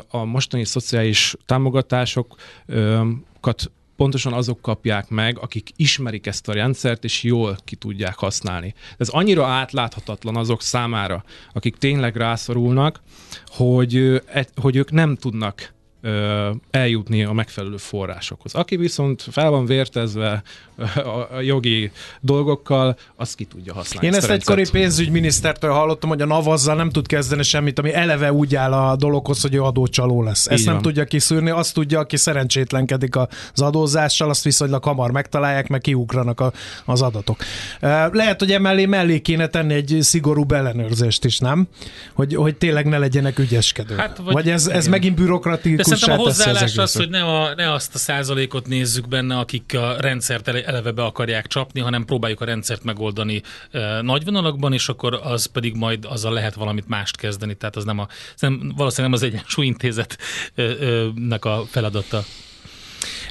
a 0.08 0.24
mostani 0.24 0.66
szociális 0.66 1.36
támogatásokat 1.46 3.72
pontosan 3.96 4.34
azok 4.34 4.62
kapják 4.62 5.10
meg, 5.10 5.40
akik 5.40 5.70
ismerik 5.76 6.28
ezt 6.28 6.48
a 6.48 6.54
rendszert, 6.54 7.04
és 7.04 7.24
jól 7.24 7.58
ki 7.64 7.76
tudják 7.76 8.16
használni. 8.16 8.74
Ez 8.98 9.10
annyira 9.10 9.46
átláthatatlan 9.46 10.36
azok 10.36 10.62
számára, 10.62 11.24
akik 11.54 11.76
tényleg 11.76 12.16
rászorulnak, 12.16 13.02
hogy, 13.46 14.22
e- 14.26 14.48
hogy 14.56 14.76
ők 14.76 14.92
nem 14.92 15.16
tudnak 15.16 15.74
eljutni 16.72 17.24
a 17.24 17.32
megfelelő 17.34 17.78
forrásokhoz. 17.78 18.54
Aki 18.56 18.76
viszont 18.78 19.26
fel 19.32 19.50
van 19.50 19.66
vértezve 19.66 20.44
a, 20.96 21.42
jogi 21.42 21.92
dolgokkal, 22.22 22.98
az 23.16 23.36
ki 23.36 23.44
tudja 23.46 23.74
használni. 23.74 24.08
Én 24.08 24.14
ezt 24.14 24.30
a 24.30 24.34
egykori 24.34 24.70
pénzügyminisztertől 24.72 25.72
hallottam, 25.72 26.10
hogy 26.10 26.22
a 26.22 26.26
NAV 26.26 26.48
azzal 26.48 26.76
nem 26.76 26.90
tud 26.90 27.08
kezdeni 27.08 27.44
semmit, 27.44 27.80
ami 27.80 27.94
eleve 27.94 28.34
úgy 28.34 28.56
áll 28.56 28.74
a 28.74 28.96
dologhoz, 28.96 29.42
hogy 29.42 29.56
ő 29.56 29.62
adócsaló 29.62 30.24
lesz. 30.24 30.48
Ezt 30.48 30.60
Így 30.60 30.66
nem 30.66 30.74
van. 30.74 30.84
tudja 30.84 31.04
kiszűrni, 31.04 31.50
azt 31.50 31.74
tudja, 31.74 32.00
aki 32.00 32.18
szerencsétlenkedik 32.18 33.16
az 33.16 33.62
adózással, 33.62 34.30
azt 34.30 34.44
viszonylag 34.44 34.84
hamar 34.84 35.12
megtalálják, 35.12 35.68
meg 35.68 35.82
kiugranak 35.82 36.40
a, 36.40 36.52
az 36.86 37.02
adatok. 37.02 37.38
Eh, 37.80 38.10
Lehet, 38.12 38.40
hogy 38.40 38.52
emellé 38.52 38.86
mellé 38.86 39.20
kéne 39.20 39.48
tenni 39.48 39.74
egy 39.74 39.98
szigorú 40.02 40.46
ellenőrzést 40.50 41.26
is, 41.26 41.40
nem? 41.40 41.68
Hogy, 42.14 42.36
hogy 42.36 42.56
tényleg 42.56 42.86
ne 42.86 42.98
legyenek 42.98 43.40
ügyeskedők. 43.40 44.00
Hát, 44.00 44.18
vagy, 44.18 44.34
vagy- 44.34 44.50
ez, 44.50 44.68
ez 44.68 44.88
megint 44.88 45.16
De 45.16 45.22
bürokratikussá 45.22 45.95
szerintem 45.96 46.26
a 46.26 46.28
az 46.28 46.38
hozzáállás 46.38 46.78
az, 46.78 46.96
hogy 46.96 47.10
ne, 47.10 47.24
a, 47.24 47.56
ne 47.56 47.72
azt 47.72 47.96
a 47.96 47.98
százalékot 47.98 48.68
nézzük 48.68 49.08
benne, 49.08 49.38
akik 49.38 49.76
a 49.78 49.96
rendszert 50.00 50.48
ele- 50.48 50.66
eleve 50.66 50.92
be 50.92 51.04
akarják 51.04 51.48
csapni, 51.48 51.80
hanem 51.80 52.06
próbáljuk 52.06 52.42
a 52.42 52.46
rendszert 52.46 52.84
megoldani 52.84 53.42
e, 53.72 54.02
nagy 54.02 54.26
vonalakban, 54.26 54.74
és 54.74 54.90
akkor 54.90 55.20
az 55.24 55.46
pedig 55.46 55.76
majd 55.76 56.06
azzal 56.06 56.34
lehet 56.34 56.54
valamit 56.54 56.88
mást 56.88 57.18
kezdeni. 57.18 57.56
Tehát 57.56 57.76
az 57.76 57.84
nem 57.84 58.00
a, 58.00 58.08
nem, 58.40 58.74
valószínűleg 58.76 59.12
nem 59.12 59.14
az 59.14 59.24
egyensúlyintézetnek 59.34 61.46
a 61.46 61.66
feladata. 61.70 62.24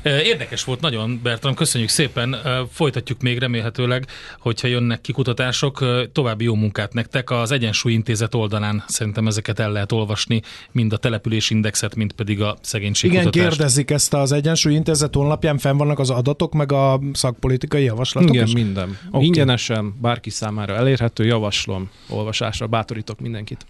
Érdekes 0.04 0.64
volt 0.64 0.80
nagyon, 0.80 1.20
Bertram, 1.22 1.54
köszönjük 1.54 1.90
szépen. 1.90 2.36
Folytatjuk 2.70 3.20
még 3.20 3.38
remélhetőleg, 3.38 4.06
hogyha 4.38 4.68
jönnek 4.68 5.00
kikutatások. 5.00 5.84
További 6.12 6.44
jó 6.44 6.54
munkát 6.54 6.92
nektek. 6.92 7.30
Az 7.30 7.50
Egyensúlyintézet 7.50 8.34
oldalán 8.34 8.84
szerintem 8.86 9.26
ezeket 9.26 9.58
el 9.58 9.72
lehet 9.72 9.92
olvasni, 9.92 10.42
mind 10.72 10.92
a 10.92 10.96
településindexet, 10.96 11.94
mind 11.94 12.12
pedig 12.12 12.40
a 12.40 12.44
Igen, 12.44 12.58
szegénységkutatást. 12.62 13.34
kérdezik 13.34 13.90
ezt 13.90 14.14
az 14.14 14.32
Egyensúly 14.32 14.74
Intézet 14.74 15.14
honlapján, 15.14 15.58
fenn 15.58 15.76
vannak 15.76 15.98
az 15.98 16.10
adatok, 16.10 16.52
meg 16.52 16.72
a 16.72 17.00
szakpolitikai 17.12 17.84
javaslatok 17.84 18.34
Igen, 18.34 18.46
is? 18.46 18.52
minden. 18.52 18.98
Okay. 19.10 19.26
Ingyenesen, 19.26 19.94
bárki 20.00 20.30
számára 20.30 20.74
elérhető, 20.74 21.24
javaslom, 21.24 21.90
olvasásra, 22.08 22.66
bátorítok 22.66 23.20
mindenkit. 23.20 23.66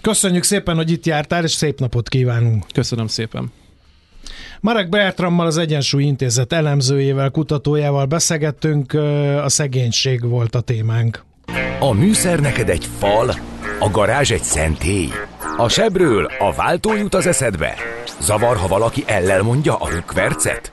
Köszönjük 0.00 0.42
szépen, 0.42 0.76
hogy 0.76 0.90
itt 0.90 1.06
jártál, 1.06 1.44
és 1.44 1.50
szép 1.50 1.78
napot 1.78 2.08
kívánunk! 2.08 2.64
Köszönöm 2.72 3.06
szépen. 3.06 3.52
Marek 4.60 4.88
Bertrammal, 4.88 5.46
az 5.46 5.58
Egyensúly 5.58 6.02
Intézet 6.02 6.52
elemzőjével, 6.52 7.30
kutatójával 7.30 8.04
beszélgettünk, 8.04 8.92
a 9.44 9.48
szegénység 9.48 10.28
volt 10.28 10.54
a 10.54 10.60
témánk. 10.60 11.24
A 11.80 11.92
műszer 11.92 12.40
neked 12.40 12.68
egy 12.68 12.86
fal, 12.98 13.34
a 13.78 13.90
garázs 13.90 14.30
egy 14.30 14.42
szentély. 14.42 15.08
A 15.56 15.68
sebről 15.68 16.24
a 16.38 16.52
váltó 16.52 16.94
jut 16.96 17.14
az 17.14 17.26
eszedbe. 17.26 17.74
Zavar, 18.20 18.56
ha 18.56 18.66
valaki 18.66 19.04
ellel 19.06 19.42
mondja 19.42 19.76
a 19.76 19.88
rükvercet? 19.88 20.72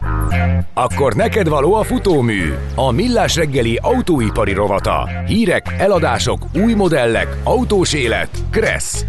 Akkor 0.74 1.14
neked 1.14 1.48
való 1.48 1.74
a 1.74 1.84
futómű, 1.84 2.54
a 2.76 2.92
millás 2.92 3.36
reggeli 3.36 3.80
autóipari 3.82 4.54
rovata. 4.54 5.10
Hírek, 5.28 5.76
eladások, 5.78 6.46
új 6.56 6.74
modellek, 6.74 7.38
autós 7.44 7.94
élet. 7.94 8.30
Kressz. 8.52 9.06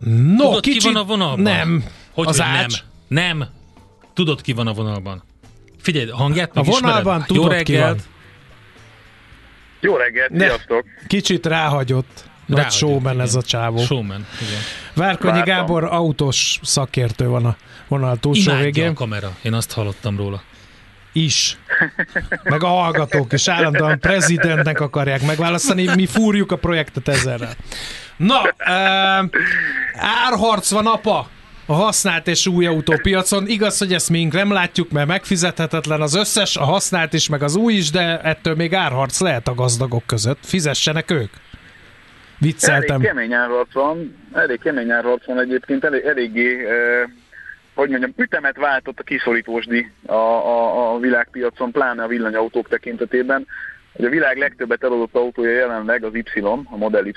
No, 0.00 0.36
Tudod, 0.44 0.60
ki 0.60 0.78
van 0.82 0.96
a 0.96 1.04
vonalban? 1.04 1.40
Nem. 1.42 1.84
Hogy 2.12 2.26
az 2.26 2.36
hogy 2.40 2.46
ács? 2.48 2.82
nem? 3.08 3.26
Nem. 3.38 3.48
Tudod, 4.14 4.40
ki 4.40 4.52
van 4.52 4.66
a 4.66 4.72
vonalban? 4.72 5.22
Figyelj, 5.80 6.08
a 6.10 6.16
hangját 6.16 6.50
A 6.56 6.62
vonalban 6.62 7.24
Jó 7.28 7.34
tudod, 7.42 7.62
ki 7.62 7.72
van. 7.72 7.80
reggelt. 7.82 8.02
Jó 9.80 9.96
reggelt, 9.96 10.30
Ne. 10.30 10.44
sziasztok! 10.46 10.84
Kicsit 11.06 11.46
ráhagyott. 11.46 12.24
Nagy 12.46 12.56
Ráhagyott, 12.58 12.78
showman 12.78 13.12
igen. 13.12 13.20
ez 13.26 13.34
a 13.34 13.42
csávó. 13.42 13.78
Showman, 13.78 14.26
igen. 14.40 14.60
Várkonyi 14.94 15.32
Vártam. 15.32 15.54
Gábor 15.56 15.84
autós 15.84 16.58
szakértő 16.62 17.26
van 17.28 17.44
a 17.46 17.56
vonal 17.88 18.16
túlsó 18.16 18.50
Imádja 18.50 18.64
végén. 18.64 18.90
a 18.90 18.92
kamera, 18.94 19.36
én 19.42 19.52
azt 19.52 19.72
hallottam 19.72 20.16
róla. 20.16 20.42
is. 21.12 21.58
Meg 22.42 22.62
a 22.62 22.66
hallgatók 22.66 23.32
is 23.32 23.48
állandóan 23.48 23.98
prezidentnek 23.98 24.80
akarják 24.80 25.22
megválasztani, 25.22 25.84
mi 25.94 26.06
fúrjuk 26.06 26.52
a 26.52 26.56
projektet 26.56 27.08
ezerrel. 27.08 27.54
Na, 28.16 28.42
uh, 28.42 29.30
árharc 30.26 30.70
van 30.70 30.86
apa 30.86 31.26
a 31.66 31.72
használt 31.72 32.26
és 32.26 32.46
új 32.46 32.66
autópiacon. 32.66 33.46
Igaz, 33.46 33.78
hogy 33.78 33.92
ezt 33.92 34.10
mink 34.10 34.32
nem 34.32 34.52
látjuk, 34.52 34.90
mert 34.90 35.06
megfizethetetlen 35.06 36.00
az 36.00 36.14
összes, 36.14 36.56
a 36.56 36.64
használt 36.64 37.12
is, 37.12 37.28
meg 37.28 37.42
az 37.42 37.56
új 37.56 37.72
is, 37.72 37.90
de 37.90 38.20
ettől 38.20 38.54
még 38.54 38.74
árharc 38.74 39.20
lehet 39.20 39.48
a 39.48 39.54
gazdagok 39.54 40.06
között. 40.06 40.38
Fizessenek 40.42 41.10
ők. 41.10 41.30
Vicceltem. 42.38 42.94
Elég 42.94 43.06
kemény 43.06 43.32
árharc 43.32 43.72
van, 43.72 44.16
elég 44.32 44.60
kemény 44.60 44.90
árharc 44.90 45.26
van 45.26 45.40
egyébként, 45.40 45.84
elég, 45.84 46.04
eléggé, 46.04 46.66
eh, 46.66 47.08
hogy 47.74 47.88
mondjam, 47.88 48.12
ütemet 48.16 48.56
váltott 48.56 48.98
a 48.98 49.02
kiszorítósdi 49.02 49.90
a, 50.06 50.14
a, 50.14 50.92
a 50.94 50.98
világpiacon, 50.98 51.70
pláne 51.70 52.02
a 52.02 52.06
villanyautók 52.06 52.68
tekintetében. 52.68 53.46
Ugye 53.96 54.06
a 54.06 54.10
világ 54.10 54.36
legtöbbet 54.36 54.84
eladott 54.84 55.14
autója 55.14 55.50
jelenleg 55.50 56.04
az 56.04 56.14
Y, 56.14 56.40
a 56.70 56.76
Model 56.76 57.06
Y, 57.06 57.14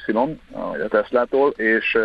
a 0.54 0.88
Tesla-tól, 0.90 1.50
és 1.50 1.98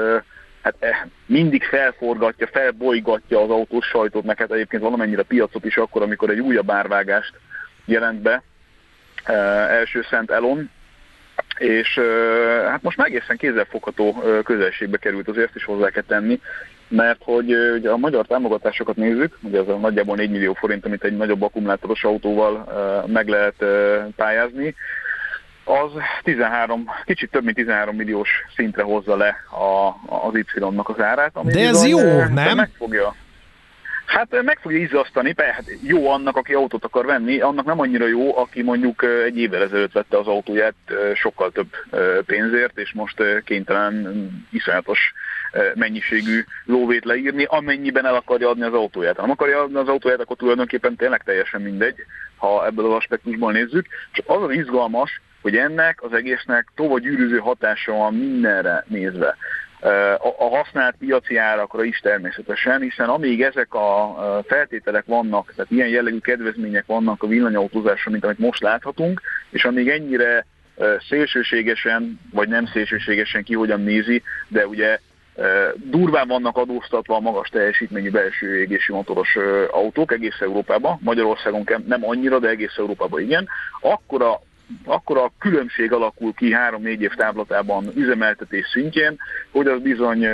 hát 0.62 0.74
eh, 0.78 1.02
mindig 1.26 1.64
felforgatja, 1.64 2.46
felbolygatja 2.46 3.42
az 3.42 3.50
autós 3.50 3.86
sajtót, 3.86 4.24
meg 4.24 4.38
hát 4.38 4.52
egyébként 4.52 4.82
valamennyire 4.82 5.22
piacot 5.22 5.64
is 5.64 5.76
akkor, 5.76 6.02
amikor 6.02 6.30
egy 6.30 6.40
újabb 6.40 6.70
árvágást 6.70 7.32
jelent 7.84 8.20
be, 8.20 8.42
első 9.68 10.04
Szent 10.10 10.30
Elon, 10.30 10.70
és 11.58 12.00
hát 12.66 12.82
most 12.82 12.96
már 12.96 13.06
egészen 13.06 13.36
kézzelfogható 13.36 14.22
közelségbe 14.44 14.96
került, 14.96 15.28
azért 15.28 15.46
ezt 15.46 15.56
is 15.56 15.64
hozzá 15.64 15.90
kell 15.90 16.02
tenni, 16.02 16.40
mert 16.88 17.20
hogy 17.24 17.54
ugye 17.74 17.90
a 17.90 17.96
magyar 17.96 18.26
támogatásokat 18.26 18.96
nézzük, 18.96 19.38
ugye 19.42 19.60
ez 19.60 19.68
a 19.68 19.76
nagyjából 19.76 20.16
4 20.16 20.30
millió 20.30 20.52
forint, 20.52 20.86
amit 20.86 21.04
egy 21.04 21.16
nagyobb 21.16 21.42
akkumulátoros 21.42 22.04
autóval 22.04 22.64
meg 23.06 23.28
lehet 23.28 23.62
eh, 23.62 24.04
pályázni, 24.16 24.74
az 25.64 25.90
13, 26.22 26.84
kicsit 27.04 27.30
több 27.30 27.44
mint 27.44 27.56
13 27.56 27.96
milliós 27.96 28.28
szintre 28.56 28.82
hozza 28.82 29.16
le 29.16 29.36
a, 29.50 29.88
az 30.26 30.34
Y-nak 30.34 30.88
az 30.88 31.00
árát. 31.00 31.30
Ami 31.34 31.52
De 31.52 31.60
ez 31.60 31.82
bizony, 31.82 31.88
jó, 31.88 32.24
nem? 32.34 32.56
Meg 32.56 32.70
fogja. 32.76 33.14
Hát 34.06 34.42
meg 34.42 34.58
fogja 34.58 34.78
izzasztani, 34.78 35.34
hát 35.36 35.64
jó 35.82 36.10
annak, 36.10 36.36
aki 36.36 36.54
autót 36.54 36.84
akar 36.84 37.06
venni, 37.06 37.40
annak 37.40 37.64
nem 37.64 37.80
annyira 37.80 38.06
jó, 38.06 38.38
aki 38.38 38.62
mondjuk 38.62 39.02
egy 39.24 39.38
évvel 39.38 39.62
ezelőtt 39.62 39.92
vette 39.92 40.18
az 40.18 40.26
autóját 40.26 40.74
sokkal 41.14 41.50
több 41.50 41.68
pénzért, 42.26 42.78
és 42.78 42.92
most 42.92 43.22
kénytelen 43.44 44.28
iszonyatos 44.50 45.12
mennyiségű 45.74 46.44
lóvét 46.64 47.04
leírni, 47.04 47.44
amennyiben 47.44 48.06
el 48.06 48.14
akarja 48.14 48.48
adni 48.48 48.62
az 48.62 48.72
autóját. 48.72 49.16
Ha 49.16 49.22
nem 49.22 49.30
akarja 49.30 49.62
adni 49.62 49.76
az 49.76 49.88
autóját, 49.88 50.20
akkor 50.20 50.36
tulajdonképpen 50.36 50.96
tényleg 50.96 51.22
teljesen 51.22 51.60
mindegy, 51.60 51.94
ha 52.36 52.66
ebből 52.66 52.86
az 52.86 52.92
aspektusból 52.92 53.52
nézzük. 53.52 53.86
És 54.12 54.22
az 54.26 54.42
az 54.42 54.50
izgalmas, 54.50 55.20
hogy 55.42 55.56
ennek 55.56 56.02
az 56.02 56.12
egésznek 56.12 56.68
tovább 56.74 56.98
gyűrűző 56.98 57.38
hatása 57.38 57.92
van 57.92 58.14
mindenre 58.14 58.84
nézve. 58.88 59.36
A, 60.38 60.56
használt 60.56 60.96
piaci 60.98 61.36
árakra 61.36 61.84
is 61.84 61.98
természetesen, 61.98 62.80
hiszen 62.80 63.08
amíg 63.08 63.42
ezek 63.42 63.74
a 63.74 64.16
feltételek 64.46 65.04
vannak, 65.06 65.52
tehát 65.56 65.70
ilyen 65.70 65.88
jellegű 65.88 66.18
kedvezmények 66.18 66.86
vannak 66.86 67.22
a 67.22 67.26
villanyautózásra, 67.26 68.10
mint 68.10 68.24
amit 68.24 68.38
most 68.38 68.62
láthatunk, 68.62 69.20
és 69.50 69.64
amíg 69.64 69.88
ennyire 69.88 70.46
szélsőségesen, 71.08 72.20
vagy 72.32 72.48
nem 72.48 72.66
szélsőségesen 72.66 73.44
ki 73.44 73.54
hogyan 73.54 73.80
nézi, 73.80 74.22
de 74.48 74.66
ugye 74.66 74.98
durván 75.76 76.28
vannak 76.28 76.56
adóztatva 76.56 77.16
a 77.16 77.20
magas 77.20 77.48
teljesítményű 77.48 78.10
belső 78.10 78.60
égési 78.60 78.92
motoros 78.92 79.36
autók 79.70 80.12
egész 80.12 80.40
Európában, 80.40 80.98
Magyarországon 81.02 81.68
nem 81.86 82.04
annyira, 82.04 82.38
de 82.38 82.48
egész 82.48 82.74
Európában 82.76 83.20
igen, 83.20 83.48
akkor 83.80 84.22
a 84.22 84.40
akkor 84.84 85.18
a 85.18 85.32
különbség 85.38 85.92
alakul 85.92 86.32
ki 86.34 86.52
három-négy 86.52 87.02
év 87.02 87.14
táblatában 87.14 87.90
üzemeltetés 87.94 88.66
szintjén, 88.72 89.16
hogy 89.50 89.66
az 89.66 89.80
bizony 89.80 90.26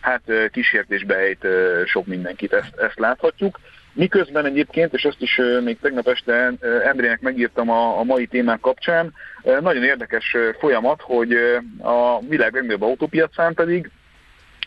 hát 0.00 0.22
kísértésbe 0.50 1.16
ejt 1.16 1.46
sok 1.84 2.06
mindenkit, 2.06 2.52
ezt, 2.52 2.76
ezt 2.76 2.98
láthatjuk. 2.98 3.58
Miközben 3.92 4.44
egyébként, 4.44 4.92
és 4.92 5.02
ezt 5.02 5.20
is 5.20 5.40
még 5.64 5.78
tegnap 5.80 6.08
este 6.08 6.52
Endrének 6.84 7.20
megírtam 7.20 7.70
a, 7.70 7.98
a 7.98 8.02
mai 8.02 8.26
témák 8.26 8.60
kapcsán, 8.60 9.12
nagyon 9.60 9.84
érdekes 9.84 10.36
folyamat, 10.58 11.00
hogy 11.02 11.32
a 11.78 12.20
világ 12.28 12.54
legnagyobb 12.54 12.82
autópiacán 12.82 13.54
pedig 13.54 13.90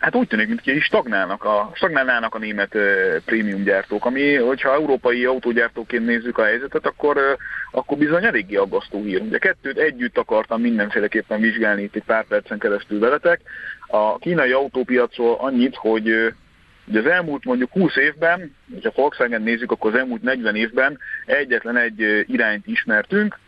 Hát 0.01 0.15
úgy 0.15 0.27
tűnik, 0.27 0.47
mintha 0.47 0.71
is 0.71 0.83
stagnálnak 0.83 1.43
a, 1.43 1.71
stagnálnának 1.73 2.35
a 2.35 2.39
német 2.39 2.77
prémium 3.25 3.63
gyártók, 3.63 4.05
ami, 4.05 4.35
hogyha 4.35 4.73
európai 4.73 5.25
autógyártóként 5.25 6.05
nézzük 6.05 6.37
a 6.37 6.43
helyzetet, 6.43 6.85
akkor, 6.85 7.37
akkor 7.71 7.97
bizony 7.97 8.25
eléggé 8.25 8.55
aggasztó 8.55 9.03
hír. 9.03 9.21
Ugye 9.21 9.37
kettőt 9.37 9.77
együtt 9.77 10.17
akartam 10.17 10.61
mindenféleképpen 10.61 11.39
vizsgálni 11.39 11.83
itt 11.83 11.95
egy 11.95 12.03
pár 12.03 12.25
percen 12.25 12.59
keresztül 12.59 12.99
veletek. 12.99 13.41
A 13.87 14.17
kínai 14.17 14.51
autópiacról 14.51 15.37
annyit, 15.39 15.75
hogy 15.75 16.33
Ugye 16.87 16.99
az 16.99 17.05
elmúlt 17.05 17.45
mondjuk 17.45 17.71
20 17.71 17.95
évben, 17.95 18.55
hogyha 18.73 18.91
Volkswagen 18.95 19.41
nézzük, 19.41 19.71
akkor 19.71 19.93
az 19.93 19.99
elmúlt 19.99 20.21
40 20.21 20.55
évben 20.55 20.99
egyetlen 21.25 21.77
egy 21.77 22.25
irányt 22.27 22.67
ismertünk, 22.67 23.39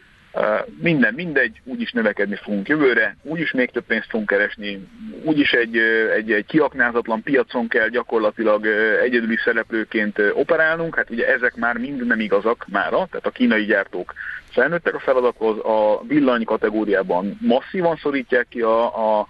minden 0.82 1.14
mindegy, 1.14 1.62
úgyis 1.64 1.92
növekedni 1.92 2.36
fogunk 2.36 2.68
jövőre, 2.68 3.18
úgyis 3.24 3.52
még 3.52 3.72
több 3.72 3.86
pénzt 3.86 4.10
fogunk 4.10 4.30
keresni, 4.30 4.88
úgyis 5.24 5.52
egy, 5.52 5.78
egy, 6.16 6.32
egy 6.32 6.46
kiaknázatlan 6.46 7.24
piacon 7.24 7.68
kell 7.68 7.88
gyakorlatilag 7.88 8.66
egyedüli 9.02 9.38
szereplőként 9.44 10.22
operálnunk, 10.34 10.96
hát 10.96 11.10
ugye 11.10 11.28
ezek 11.28 11.56
már 11.56 11.78
mind 11.78 12.06
nem 12.06 12.20
igazak 12.20 12.66
mára, 12.72 13.08
tehát 13.10 13.26
a 13.26 13.32
kínai 13.32 13.66
gyártók 13.66 14.14
felnőttek 14.52 14.96
a 14.96 15.00
feladathoz, 15.00 15.58
a 15.58 16.04
villany 16.08 16.44
kategóriában 16.44 17.38
masszívan 17.42 17.96
szorítják 17.96 18.48
ki 18.50 18.62
a, 18.62 19.20
a 19.20 19.28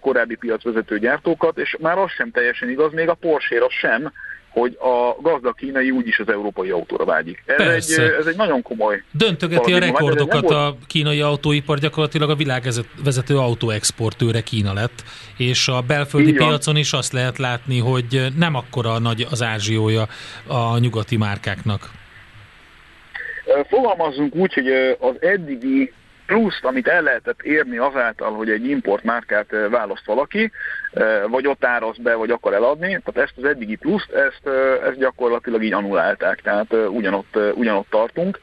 korábbi 0.00 0.34
piacvezető 0.34 0.98
gyártókat, 0.98 1.58
és 1.58 1.76
már 1.80 1.98
az 1.98 2.10
sem 2.10 2.30
teljesen 2.30 2.68
igaz, 2.68 2.92
még 2.92 3.08
a 3.08 3.14
Porsche-ra 3.14 3.70
sem, 3.70 4.12
hogy 4.50 4.78
a 4.80 5.20
gazdag 5.20 5.54
kínai 5.54 5.90
úgyis 5.90 6.18
az 6.18 6.28
európai 6.28 6.70
autóra 6.70 7.04
vágyik. 7.04 7.42
Ez, 7.46 7.66
egy, 7.66 8.04
ez 8.18 8.26
egy 8.26 8.36
nagyon 8.36 8.62
komoly... 8.62 9.02
Döntögeti 9.10 9.72
a 9.72 9.78
rekordokat 9.78 10.50
a 10.50 10.76
kínai 10.86 11.20
autóipar, 11.20 11.78
gyakorlatilag 11.78 12.30
a 12.30 12.34
világvezető 12.34 13.38
autóexportőre 13.38 14.40
Kína 14.40 14.72
lett, 14.72 15.02
és 15.36 15.68
a 15.68 15.80
belföldi 15.80 16.32
piacon 16.32 16.76
is 16.76 16.92
azt 16.92 17.12
lehet 17.12 17.38
látni, 17.38 17.78
hogy 17.78 18.26
nem 18.36 18.54
akkora 18.54 18.98
nagy 18.98 19.26
az 19.30 19.42
ázsiója 19.42 20.06
a 20.46 20.78
nyugati 20.78 21.16
márkáknak. 21.16 21.90
Fogalmazzunk 23.68 24.34
úgy, 24.34 24.54
hogy 24.54 24.68
az 24.98 25.16
eddigi 25.20 25.92
pluszt, 26.30 26.64
amit 26.64 26.88
el 26.88 27.02
lehetett 27.02 27.42
érni 27.42 27.76
azáltal, 27.76 28.32
hogy 28.32 28.50
egy 28.50 28.68
importmárkát 28.68 29.46
választ 29.70 30.06
valaki, 30.06 30.50
vagy 31.28 31.46
ott 31.46 31.64
áraz 31.64 31.96
be, 31.96 32.14
vagy 32.14 32.30
akar 32.30 32.54
eladni, 32.54 32.86
tehát 32.86 33.28
ezt 33.28 33.36
az 33.36 33.44
eddigi 33.44 33.76
pluszt, 33.76 34.10
ezt, 34.10 34.46
ezt 34.84 34.98
gyakorlatilag 34.98 35.62
így 35.62 35.72
anulálták, 35.72 36.40
tehát 36.42 36.72
ugyanott, 36.72 37.38
ugyanott 37.54 37.90
tartunk, 37.90 38.38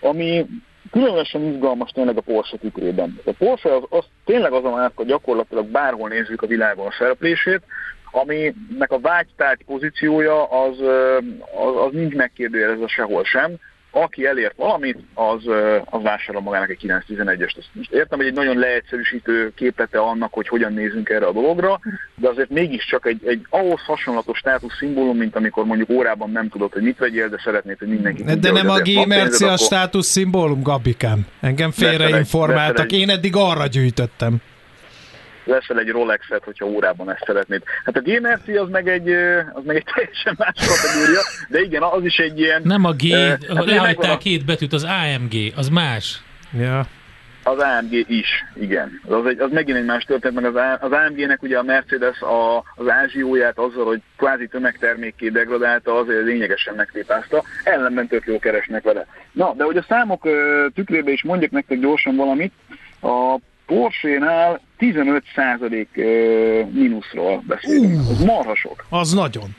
ami 0.00 0.46
különösen 0.90 1.42
izgalmas 1.42 1.90
tényleg 1.90 2.16
a 2.16 2.20
Porsche 2.20 2.56
tükrében. 2.56 3.20
A 3.24 3.32
Porsche 3.38 3.74
az, 3.74 3.82
az 3.88 4.04
tényleg 4.24 4.52
az 4.52 4.64
a 4.64 4.70
márka 4.70 5.04
gyakorlatilag 5.04 5.66
bárhol 5.66 6.08
nézzük 6.08 6.42
a 6.42 6.46
világon 6.46 6.86
a 6.86 6.94
szereplését, 6.98 7.60
aminek 8.10 8.90
a 8.90 9.00
vágytárgy 9.00 9.64
pozíciója 9.64 10.44
az, 10.44 10.78
az, 11.66 11.76
az 11.86 11.92
nincs 11.92 12.14
megkérdőjelezve 12.14 12.86
sehol 12.86 13.24
sem, 13.24 13.56
aki 13.90 14.26
elért 14.26 14.56
valamit, 14.56 14.98
az, 15.14 15.42
az 15.84 16.02
vásárol 16.02 16.42
magának 16.42 16.70
egy 16.70 16.78
911-est. 16.82 17.56
Ezt 17.56 17.68
most 17.72 17.92
értem, 17.92 18.18
hogy 18.18 18.26
egy 18.26 18.34
nagyon 18.34 18.58
leegyszerűsítő 18.58 19.52
képlete 19.56 19.98
annak, 19.98 20.32
hogy 20.32 20.48
hogyan 20.48 20.72
nézünk 20.72 21.08
erre 21.08 21.26
a 21.26 21.32
dologra, 21.32 21.80
de 22.14 22.28
azért 22.28 22.50
mégiscsak 22.50 23.06
egy, 23.06 23.20
egy 23.24 23.46
ahhoz 23.50 23.80
hasonlatos 23.80 24.38
státusz 24.38 24.76
szimbólum, 24.76 25.16
mint 25.16 25.36
amikor 25.36 25.64
mondjuk 25.64 25.90
órában 25.90 26.30
nem 26.30 26.48
tudod, 26.48 26.72
hogy 26.72 26.82
mit 26.82 26.98
vegyél, 26.98 27.28
de 27.28 27.40
szeretnéd, 27.44 27.78
hogy 27.78 27.88
mindenki 27.88 28.22
De, 28.22 28.34
de 28.34 28.50
nem 28.50 28.68
a 28.68 28.78
G-merci 28.78 29.44
a 29.44 29.56
státusz 29.56 30.06
szimbólum, 30.06 30.62
Gabikám. 30.62 31.26
Engem 31.40 31.70
félreinformáltak. 31.70 32.92
Én 32.92 33.10
eddig 33.10 33.36
arra 33.36 33.66
gyűjtöttem 33.66 34.40
veszel 35.44 35.78
egy 35.78 35.88
Rolexet, 35.88 36.44
hogyha 36.44 36.66
órában 36.66 37.10
ezt 37.10 37.24
szeretnéd. 37.26 37.62
Hát 37.84 37.96
a 37.96 38.00
GMRC 38.00 38.48
az 38.48 38.68
meg 38.70 38.88
egy, 38.88 39.08
az 39.52 39.62
meg 39.64 39.76
egy 39.76 39.84
teljesen 39.94 40.34
más 40.38 40.54
kategória, 40.54 41.20
de 41.48 41.60
igen, 41.60 41.82
az 41.82 42.04
is 42.04 42.16
egy 42.18 42.40
ilyen... 42.40 42.62
Nem 42.64 42.84
a 42.84 42.92
G, 42.92 43.02
uh, 43.02 43.56
hát 43.56 43.64
lehagytál 43.64 44.14
a... 44.14 44.18
két 44.18 44.44
betűt, 44.44 44.72
az 44.72 44.84
AMG, 44.84 45.52
az 45.56 45.68
más. 45.68 46.22
Ja. 46.58 46.86
Az 47.42 47.58
AMG 47.58 48.04
is, 48.10 48.44
igen. 48.60 49.00
Az, 49.08 49.26
egy, 49.26 49.38
az 49.38 49.50
megint 49.52 49.76
egy 49.76 49.84
más 49.84 50.04
történet, 50.04 50.42
meg 50.42 50.56
az, 50.56 50.78
az 50.80 50.92
AMG-nek 50.92 51.42
ugye 51.42 51.58
a 51.58 51.62
Mercedes 51.62 52.20
a, 52.20 52.56
az 52.76 52.88
ázsióját 52.88 53.58
azzal, 53.58 53.84
hogy 53.84 54.00
kvázi 54.16 54.46
tömegtermékké 54.46 55.28
degradálta, 55.28 55.98
azért 55.98 56.24
lényegesen 56.24 56.74
megtépázta, 56.74 57.42
ellenben 57.64 58.06
tök 58.06 58.26
jól 58.26 58.38
keresnek 58.38 58.82
vele. 58.82 59.06
Na, 59.32 59.54
de 59.56 59.64
hogy 59.64 59.76
a 59.76 59.84
számok 59.88 60.28
tükrébe 60.74 61.10
is 61.10 61.22
mondjak 61.22 61.50
nektek 61.50 61.78
gyorsan 61.78 62.16
valamit, 62.16 62.52
a 63.02 63.38
Porsche-nál 63.70 64.60
15% 64.78 65.86
mínuszról 66.72 67.42
beszélünk. 67.46 68.00
Uh, 68.00 68.10
az 68.10 68.24
marha 68.24 68.54
sok. 68.54 68.84
Az 68.88 69.12
nagyon. 69.12 69.56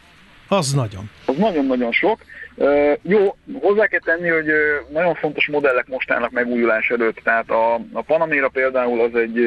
Az 0.48 0.74
nagyon. 0.74 1.10
Az 1.26 1.36
nagyon-nagyon 1.38 1.92
sok. 1.92 2.20
Uh, 2.56 2.98
jó, 3.02 3.36
hozzá 3.62 3.88
kell 3.88 4.00
tenni, 4.00 4.28
hogy 4.28 4.48
uh, 4.48 4.92
nagyon 4.94 5.16
fontos 5.16 5.48
modellek 5.48 5.88
most 5.88 6.12
állnak 6.12 6.32
megújulás 6.32 6.90
előtt, 6.90 7.18
tehát 7.24 7.50
a, 7.50 7.74
a 7.92 8.02
Panamera 8.02 8.50
például 8.50 9.02
az 9.02 9.16
egy, 9.16 9.40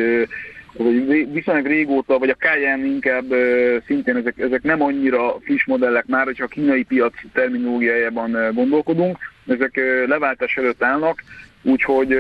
az 0.77 0.87
egy 0.87 1.33
viszonylag 1.33 1.67
régóta, 1.67 2.19
vagy 2.19 2.29
a 2.29 2.35
Cayenne 2.35 2.87
inkább 2.87 3.31
uh, 3.31 3.83
szintén 3.87 4.17
ezek, 4.17 4.39
ezek 4.39 4.63
nem 4.63 4.83
annyira 4.83 5.37
friss 5.41 5.65
modellek 5.67 6.07
már, 6.07 6.25
hogyha 6.25 6.45
a 6.45 6.49
kínai 6.49 6.83
piac 6.83 7.15
terminológiájában 7.33 8.53
gondolkodunk, 8.55 9.19
ezek 9.47 9.81
leváltás 10.07 10.57
előtt 10.57 10.83
állnak, 10.83 11.23
úgyhogy 11.63 12.19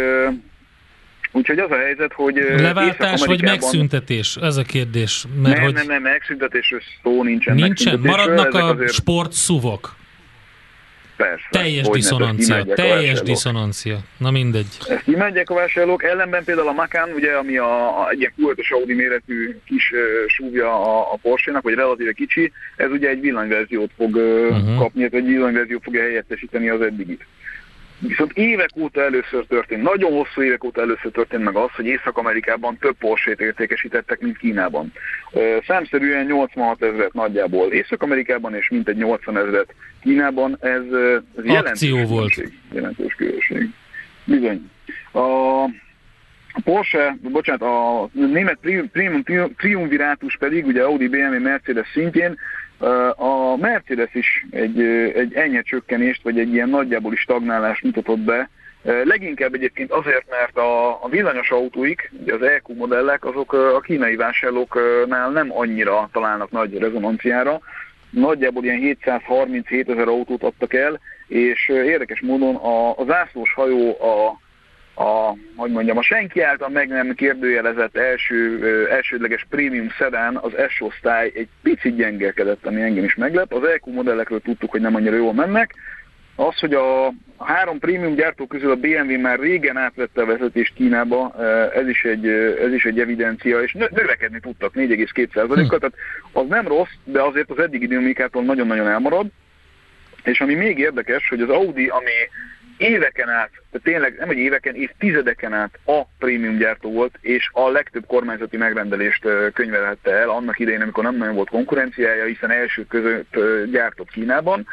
Úgyhogy 1.36 1.58
az 1.58 1.70
a 1.70 1.76
helyzet, 1.76 2.12
hogy... 2.12 2.34
Leváltás 2.56 3.24
vagy 3.24 3.42
megszüntetés? 3.42 4.36
Ez 4.36 4.56
a 4.56 4.62
kérdés. 4.62 5.24
Mert 5.42 5.54
nem, 5.54 5.64
hogy... 5.64 5.74
nem, 5.74 5.86
nem, 5.86 6.02
megszüntetésről 6.02 6.80
szó 7.02 7.22
nincsen. 7.22 7.54
Nincsen? 7.54 8.00
Maradnak 8.00 8.54
a 8.54 8.68
azért... 8.68 8.92
sportszuvok? 8.92 9.96
Persze. 11.16 11.46
Teljes 11.50 11.88
diszonancia, 11.88 12.64
teljes 12.64 13.22
diszonancia. 13.22 13.98
Na 14.18 14.30
mindegy. 14.30 14.66
Ezt 14.88 15.06
imádják 15.08 15.50
a 15.50 15.54
vásárlók, 15.54 16.04
ellenben 16.04 16.44
például 16.44 16.68
a 16.68 16.72
Macan, 16.72 17.10
ugye, 17.14 17.32
ami 17.32 17.56
a, 17.56 18.00
a 18.00 18.10
egy 18.10 18.18
ilyen 18.18 18.32
kultos 18.36 18.70
Audi 18.70 18.94
méretű 18.94 19.56
kis 19.66 19.90
uh, 19.92 19.98
súvja 20.26 20.68
a, 20.68 21.12
a 21.12 21.18
Porsche-nak, 21.22 21.62
vagy 21.62 21.74
relatíve 21.74 22.12
kicsi, 22.12 22.52
ez 22.76 22.90
ugye 22.90 23.08
egy 23.08 23.20
villanyverziót 23.20 23.90
fog 23.96 24.16
uh, 24.16 24.22
uh-huh. 24.50 24.78
kapni, 24.78 25.04
egy 25.04 25.24
villanyverziót 25.24 25.82
fogja 25.82 26.02
helyettesíteni 26.02 26.68
az 26.68 26.80
eddigit. 26.80 27.26
Viszont 27.98 28.32
évek 28.32 28.70
óta 28.76 29.02
először 29.02 29.46
történt, 29.46 29.82
nagyon 29.82 30.12
hosszú 30.12 30.42
évek 30.42 30.64
óta 30.64 30.80
először 30.80 31.10
történt 31.10 31.42
meg 31.42 31.56
az, 31.56 31.70
hogy 31.70 31.86
Észak-Amerikában 31.86 32.78
több 32.78 32.96
porsche 32.98 33.34
értékesítettek, 33.38 34.20
mint 34.20 34.38
Kínában. 34.38 34.92
Számszerűen 35.66 36.26
86 36.26 36.82
ezeret 36.82 37.12
nagyjából 37.12 37.72
Észak-Amerikában, 37.72 38.54
és 38.54 38.68
mintegy 38.68 38.96
80 38.96 39.38
ezeret 39.38 39.74
Kínában. 40.02 40.56
Ez, 40.60 40.82
ez 41.36 41.44
jelentős 41.44 41.90
volt. 41.90 42.08
Különbség, 42.08 42.52
jelentős 42.72 43.14
különbség. 43.14 43.70
Bizony. 44.24 44.70
A 45.12 46.60
Porsche, 46.64 47.16
bocsánat, 47.22 47.62
a 47.62 48.08
német 48.12 48.58
Premium 48.92 49.22
Triumviratus 49.56 50.36
pedig, 50.36 50.66
ugye 50.66 50.82
Audi, 50.82 51.08
BMW, 51.08 51.40
Mercedes 51.40 51.88
szintjén 51.92 52.38
a 53.16 53.56
Mercedes 53.56 54.14
is 54.14 54.46
egy, 54.50 54.80
egy 55.14 55.34
enyhe 55.34 55.62
csökkenést, 55.62 56.22
vagy 56.22 56.38
egy 56.38 56.52
ilyen 56.52 56.68
nagyjából 56.68 57.16
stagnálást 57.16 57.82
mutatott 57.82 58.20
be, 58.20 58.50
Leginkább 59.04 59.54
egyébként 59.54 59.90
azért, 59.90 60.30
mert 60.30 60.56
a, 60.56 61.02
a 61.04 61.08
villanyos 61.08 61.50
autóik, 61.50 62.10
ugye 62.22 62.34
az 62.34 62.42
EQ 62.42 62.74
modellek, 62.74 63.24
azok 63.24 63.52
a 63.52 63.80
kínai 63.80 64.16
vásárlóknál 64.16 65.30
nem 65.30 65.52
annyira 65.52 66.08
találnak 66.12 66.50
nagy 66.50 66.78
rezonanciára. 66.78 67.60
Nagyjából 68.10 68.64
ilyen 68.64 68.78
737 68.78 69.88
ezer 69.88 70.08
autót 70.08 70.42
adtak 70.42 70.74
el, 70.74 71.00
és 71.26 71.68
érdekes 71.68 72.20
módon 72.20 72.54
a, 72.54 72.98
a 72.98 73.04
zászlós 73.04 73.54
hajó 73.54 73.88
a 73.90 74.40
a, 74.94 75.36
hogy 75.56 75.70
mondjam, 75.70 75.98
a 75.98 76.02
senki 76.02 76.40
által 76.40 76.68
meg 76.68 76.88
nem 76.88 77.14
kérdőjelezett 77.14 77.96
első, 77.96 78.88
elsődleges 78.90 79.46
prémium 79.50 79.88
szedán, 79.98 80.36
az 80.36 80.52
S-osztály 80.68 81.32
egy 81.34 81.48
picit 81.62 81.96
gyengelkedett, 81.96 82.66
ami 82.66 82.80
engem 82.80 83.04
is 83.04 83.14
meglep. 83.14 83.52
Az 83.52 83.64
EQ 83.64 83.90
modellekről 83.90 84.40
tudtuk, 84.40 84.70
hogy 84.70 84.80
nem 84.80 84.94
annyira 84.94 85.16
jól 85.16 85.32
mennek. 85.32 85.74
Az, 86.36 86.58
hogy 86.58 86.74
a 86.74 87.12
három 87.38 87.78
prémium 87.78 88.14
gyártó 88.14 88.46
közül 88.46 88.70
a 88.70 88.76
BMW 88.76 89.20
már 89.20 89.38
régen 89.38 89.76
átvette 89.76 90.22
a 90.22 90.26
vezetést 90.26 90.74
Kínába, 90.74 91.34
ez 91.74 91.88
is 91.88 92.04
egy, 92.04 92.26
ez 92.64 92.72
is 92.72 92.84
egy 92.84 93.00
evidencia, 93.00 93.62
és 93.62 93.72
növekedni 93.72 94.40
tudtak 94.40 94.74
4,2%-kal, 94.74 95.56
hm. 95.56 95.68
tehát 95.68 95.94
az 96.32 96.46
nem 96.48 96.66
rossz, 96.66 96.92
de 97.04 97.22
azért 97.22 97.50
az 97.50 97.58
eddigi 97.58 97.86
dinamikától 97.86 98.42
nagyon-nagyon 98.42 98.88
elmarad. 98.88 99.26
És 100.24 100.40
ami 100.40 100.54
még 100.54 100.78
érdekes, 100.78 101.28
hogy 101.28 101.40
az 101.40 101.48
Audi, 101.48 101.86
ami 101.86 102.10
éveken 102.76 103.28
át, 103.28 103.50
de 103.70 103.78
tényleg 103.82 104.16
nem 104.18 104.28
egy 104.28 104.38
éveken, 104.38 104.74
évtizedeken 104.74 105.52
át 105.52 105.78
a 105.84 106.02
prémium 106.18 106.56
gyártó 106.56 106.92
volt, 106.92 107.18
és 107.20 107.50
a 107.52 107.68
legtöbb 107.68 108.06
kormányzati 108.06 108.56
megrendelést 108.56 109.28
könyvelhette 109.52 110.10
el 110.10 110.28
annak 110.28 110.58
idején, 110.58 110.80
amikor 110.80 111.04
nem 111.04 111.16
nagyon 111.16 111.34
volt 111.34 111.50
konkurenciája, 111.50 112.24
hiszen 112.24 112.50
első 112.50 112.86
között 112.86 113.36
gyártott 113.70 114.10
Kínában. 114.10 114.66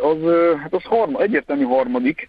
Az, 0.00 0.18
hát 0.60 0.74
az 0.74 0.82
harma, 0.84 1.20
egyértelmű 1.20 1.64
harmadik 1.64 2.28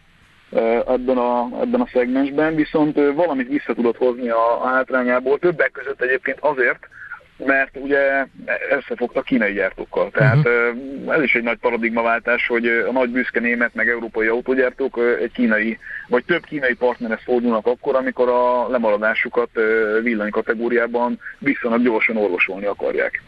ebben 0.87 1.17
a, 1.17 1.61
ebben 1.61 1.81
a 1.81 1.89
szegmensben, 1.93 2.55
viszont 2.55 2.95
valamit 2.95 3.47
vissza 3.47 3.73
tudott 3.73 3.97
hozni 3.97 4.29
a, 4.29 4.63
a 4.63 4.67
hátrányából, 4.67 5.39
többek 5.39 5.71
között 5.71 6.01
egyébként 6.01 6.37
azért, 6.39 6.87
mert 7.45 7.77
ugye 7.77 8.25
összefogta 8.71 9.21
kínai 9.21 9.53
gyártókkal. 9.53 10.09
Tehát 10.11 10.35
uh-huh. 10.35 11.15
ez 11.15 11.21
is 11.21 11.35
egy 11.35 11.43
nagy 11.43 11.57
paradigmaváltás, 11.57 12.47
hogy 12.47 12.67
a 12.67 12.91
nagy 12.91 13.09
büszke 13.09 13.39
német 13.39 13.73
meg 13.73 13.89
európai 13.89 14.27
autógyártók 14.27 14.99
egy 15.21 15.31
kínai, 15.31 15.77
vagy 16.07 16.25
több 16.25 16.45
kínai 16.45 16.73
partnerhez 16.73 17.23
fordulnak 17.23 17.65
akkor, 17.65 17.95
amikor 17.95 18.29
a 18.29 18.69
lemaradásukat 18.69 19.49
villanykategóriában 20.03 21.19
viszonylag 21.37 21.83
gyorsan 21.83 22.17
orvosolni 22.17 22.65
akarják. 22.65 23.21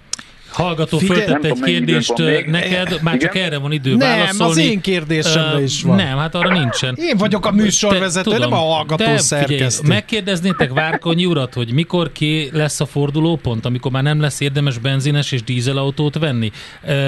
Hallgató 0.52 0.98
föltett 0.98 1.44
egy 1.44 1.60
kérdést 1.60 2.18
neked, 2.46 2.90
még. 2.90 3.00
már 3.02 3.18
csak 3.18 3.36
erre 3.36 3.58
van 3.58 3.72
idő 3.72 3.96
nem, 3.96 4.10
válaszolni. 4.10 4.38
Nem, 4.38 4.48
az 4.48 4.58
én 4.58 4.82
kérdésemre 4.82 5.56
uh, 5.56 5.64
is 5.64 5.82
van. 5.82 5.96
Nem, 5.96 6.18
hát 6.18 6.36
arra 6.36 6.60
nincsen. 6.60 6.96
Én 6.98 7.18
vagyok 7.18 7.46
a 7.46 7.52
műsorvezető, 7.52 8.38
nem 8.38 8.54
a 8.54 8.56
hallgató 8.56 9.04
te, 9.04 9.18
szerkesztő. 9.18 9.56
Figyelj, 9.56 9.88
megkérdeznétek 9.88 10.74
Várkonyi 10.74 11.26
urat, 11.26 11.54
hogy 11.54 11.74
mikor 11.74 12.12
ki 12.12 12.50
lesz 12.54 12.80
a 12.80 12.86
fordulópont, 12.86 13.66
amikor 13.66 13.92
már 13.92 14.04
nem 14.04 14.20
lesz 14.22 14.40
érdemes 14.40 14.78
benzines 14.78 15.32
és 15.32 15.44
dízelautót 15.44 16.20
venni? 16.20 16.52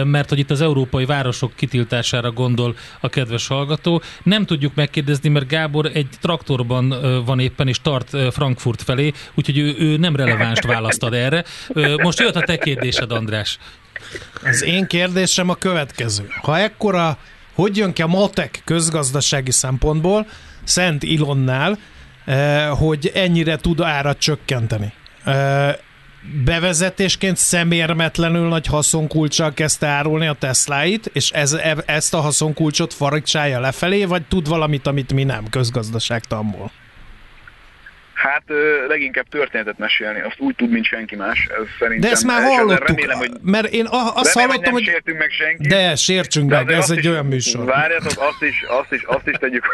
Mert 0.04 0.30
hogy 0.30 0.40
itt 0.40 0.52
az 0.52 0.62
európai 0.62 1.06
városok 1.06 1.52
kitiltására 1.56 2.32
gondol 2.32 2.76
a 3.00 3.10
kedves 3.10 3.48
hallgató. 3.48 4.02
Nem 4.24 4.46
tudjuk 4.46 4.76
megkérdezni, 4.76 5.30
mert 5.30 5.48
Gábor 5.48 5.92
egy 5.94 6.08
traktorban 6.22 6.96
van 7.26 7.40
éppen, 7.40 7.68
és 7.68 7.82
tart 7.82 8.18
Frankfurt 8.32 8.82
felé, 8.82 9.12
úgyhogy 9.34 9.58
ő, 9.58 9.76
ő 9.78 9.98
nem 9.98 10.16
relevánst 10.16 10.66
választad 10.66 11.14
erre. 11.14 11.44
Most 12.04 12.20
jött 12.20 12.36
a 12.36 12.42
te 12.42 12.58
kérdésed, 12.58 13.12
André. 13.12 13.32
András? 13.34 13.58
Az 14.44 14.64
én 14.64 14.88
kérdésem 14.88 15.50
a 15.50 15.56
következő. 15.56 16.28
Ha 16.42 16.58
ekkora, 16.58 17.18
hogy 17.54 17.78
jön 17.78 17.94
ki 17.94 18.02
a 18.02 18.08
matek 18.08 18.62
közgazdasági 18.66 19.52
szempontból 19.52 20.28
Szent 20.64 21.04
Ilonnál, 21.04 21.78
eh, 22.26 22.70
hogy 22.70 23.12
ennyire 23.14 23.58
tud 23.58 23.82
árat 23.82 24.18
csökkenteni? 24.18 24.94
Eh, 25.24 25.76
bevezetésként 26.46 27.38
szemérmetlenül 27.38 28.48
nagy 28.48 28.66
haszonkulcsal 28.66 29.54
kezdte 29.54 29.88
árulni 29.88 30.28
a 30.28 30.34
Tesláit, 30.34 31.10
és 31.14 31.32
ez, 31.32 31.54
e, 31.54 31.78
ezt 31.86 32.14
a 32.14 32.20
haszonkulcsot 32.20 32.94
faragcsája 32.94 33.60
lefelé, 33.60 34.06
vagy 34.06 34.24
tud 34.24 34.48
valamit, 34.48 34.88
amit 34.88 35.14
mi 35.14 35.24
nem 35.24 35.50
közgazdaságtamból? 35.50 36.72
Hát 38.24 38.44
leginkább 38.88 39.26
történetet 39.30 39.78
mesélni, 39.78 40.22
azt 40.22 40.40
úgy 40.40 40.56
tud, 40.56 40.70
mint 40.70 40.86
senki 40.86 41.16
más. 41.16 41.48
Ez 41.60 41.68
szerintem 41.80 42.10
de 42.10 42.16
ezt 42.16 42.24
már 42.24 42.42
hallottuk, 42.44 42.88
remélem, 42.88 43.18
hogy 43.18 43.32
mert 43.42 43.74
én 43.74 43.86
azt 43.90 44.34
remélem, 44.34 44.50
hallottam, 44.50 44.74
hogy... 44.74 44.84
Nem 44.84 44.94
sértünk 44.94 45.18
meg 45.18 45.30
senkit. 45.30 45.68
De, 45.68 45.96
sértsünk 45.96 46.50
de 46.50 46.56
meg, 46.56 46.72
ez 46.72 46.90
egy 46.90 46.98
is, 46.98 47.06
olyan 47.06 47.26
műsor. 47.26 47.66
Várjatok, 47.66 48.12
azt 48.16 48.42
is, 48.42 48.64
azt 48.68 48.92
is, 48.92 49.04
azt 49.04 49.28
is 49.28 49.36
tegyük. 49.38 49.66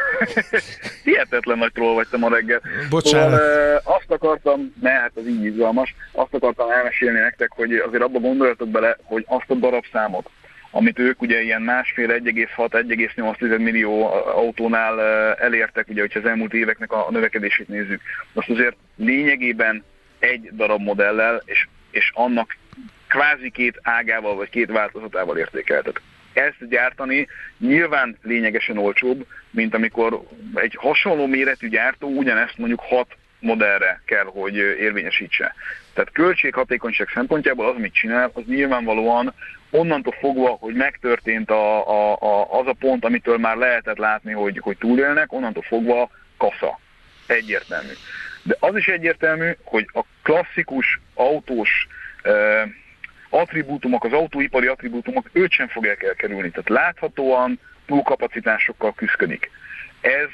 Hihetetlen 1.03 1.57
nagy 1.57 1.71
troll 1.71 1.93
vagytam 1.93 2.23
a 2.23 2.29
reggel. 2.29 2.61
Bocsánat. 2.89 3.39
Szóval, 3.39 3.81
azt 3.83 4.11
akartam, 4.11 4.73
ne, 4.81 4.91
hát 4.91 5.11
az 5.15 5.27
így 5.27 5.43
izgalmas, 5.43 5.95
azt 6.11 6.33
akartam 6.33 6.69
elmesélni 6.69 7.19
nektek, 7.19 7.51
hogy 7.51 7.73
azért 7.73 8.03
abba 8.03 8.19
gondoljatok 8.19 8.69
bele, 8.69 8.97
hogy 9.03 9.25
azt 9.27 9.49
a 9.49 9.53
darabszámot, 9.53 10.29
amit 10.71 10.99
ők 10.99 11.21
ugye 11.21 11.41
ilyen 11.41 11.61
másfél 11.61 12.07
1,6-1,8 12.07 13.57
millió 13.57 14.05
autónál 14.25 15.01
elértek, 15.35 15.87
ugye, 15.89 16.01
hogyha 16.01 16.19
az 16.19 16.25
elmúlt 16.25 16.53
éveknek 16.53 16.91
a 16.91 17.07
növekedését 17.09 17.67
nézzük, 17.67 18.01
azt 18.33 18.49
azért 18.49 18.75
lényegében 18.95 19.83
egy 20.19 20.49
darab 20.55 20.81
modellel, 20.81 21.41
és, 21.45 21.67
és 21.91 22.11
annak 22.13 22.57
kvázi 23.07 23.49
két 23.49 23.79
ágával 23.81 24.35
vagy 24.35 24.49
két 24.49 24.71
változatával 24.71 25.37
értékeltet. 25.37 26.01
Ezt 26.33 26.69
gyártani 26.69 27.27
nyilván 27.57 28.17
lényegesen 28.21 28.77
olcsóbb, 28.77 29.25
mint 29.49 29.73
amikor 29.73 30.21
egy 30.53 30.75
hasonló 30.79 31.25
méretű 31.25 31.69
gyártó 31.69 32.07
ugyanezt 32.07 32.57
mondjuk 32.57 32.79
hat 32.79 33.17
modellre 33.39 34.01
kell, 34.05 34.25
hogy 34.25 34.55
érvényesítse. 34.55 35.55
Tehát 35.93 36.11
költséghatékonyság 36.11 37.07
szempontjából 37.13 37.69
az, 37.69 37.75
mit 37.77 37.93
csinál, 37.93 38.31
az 38.33 38.43
nyilvánvalóan 38.45 39.33
onnantól 39.71 40.13
fogva, 40.19 40.49
hogy 40.49 40.73
megtörtént 40.73 41.49
a, 41.49 41.89
a, 41.89 42.17
a, 42.21 42.59
az 42.59 42.67
a 42.67 42.75
pont, 42.79 43.05
amitől 43.05 43.37
már 43.37 43.55
lehetett 43.55 43.97
látni, 43.97 44.31
hogy, 44.31 44.59
hogy 44.61 44.77
túlélnek, 44.77 45.33
onnantól 45.33 45.63
fogva 45.63 46.09
kasza. 46.37 46.79
Egyértelmű. 47.27 47.91
De 48.43 48.55
az 48.59 48.75
is 48.75 48.87
egyértelmű, 48.87 49.51
hogy 49.63 49.89
a 49.93 50.01
klasszikus 50.21 50.99
autós 51.13 51.87
uh, 52.23 52.69
attribútumok, 53.29 54.03
az 54.03 54.13
autóipari 54.13 54.67
attribútumok 54.67 55.29
őt 55.31 55.51
sem 55.51 55.67
fogják 55.67 56.03
elkerülni. 56.03 56.49
Tehát 56.49 56.69
láthatóan 56.69 57.59
túlkapacitásokkal 57.85 58.93
küzdik. 58.93 59.51
Ez 60.01 60.29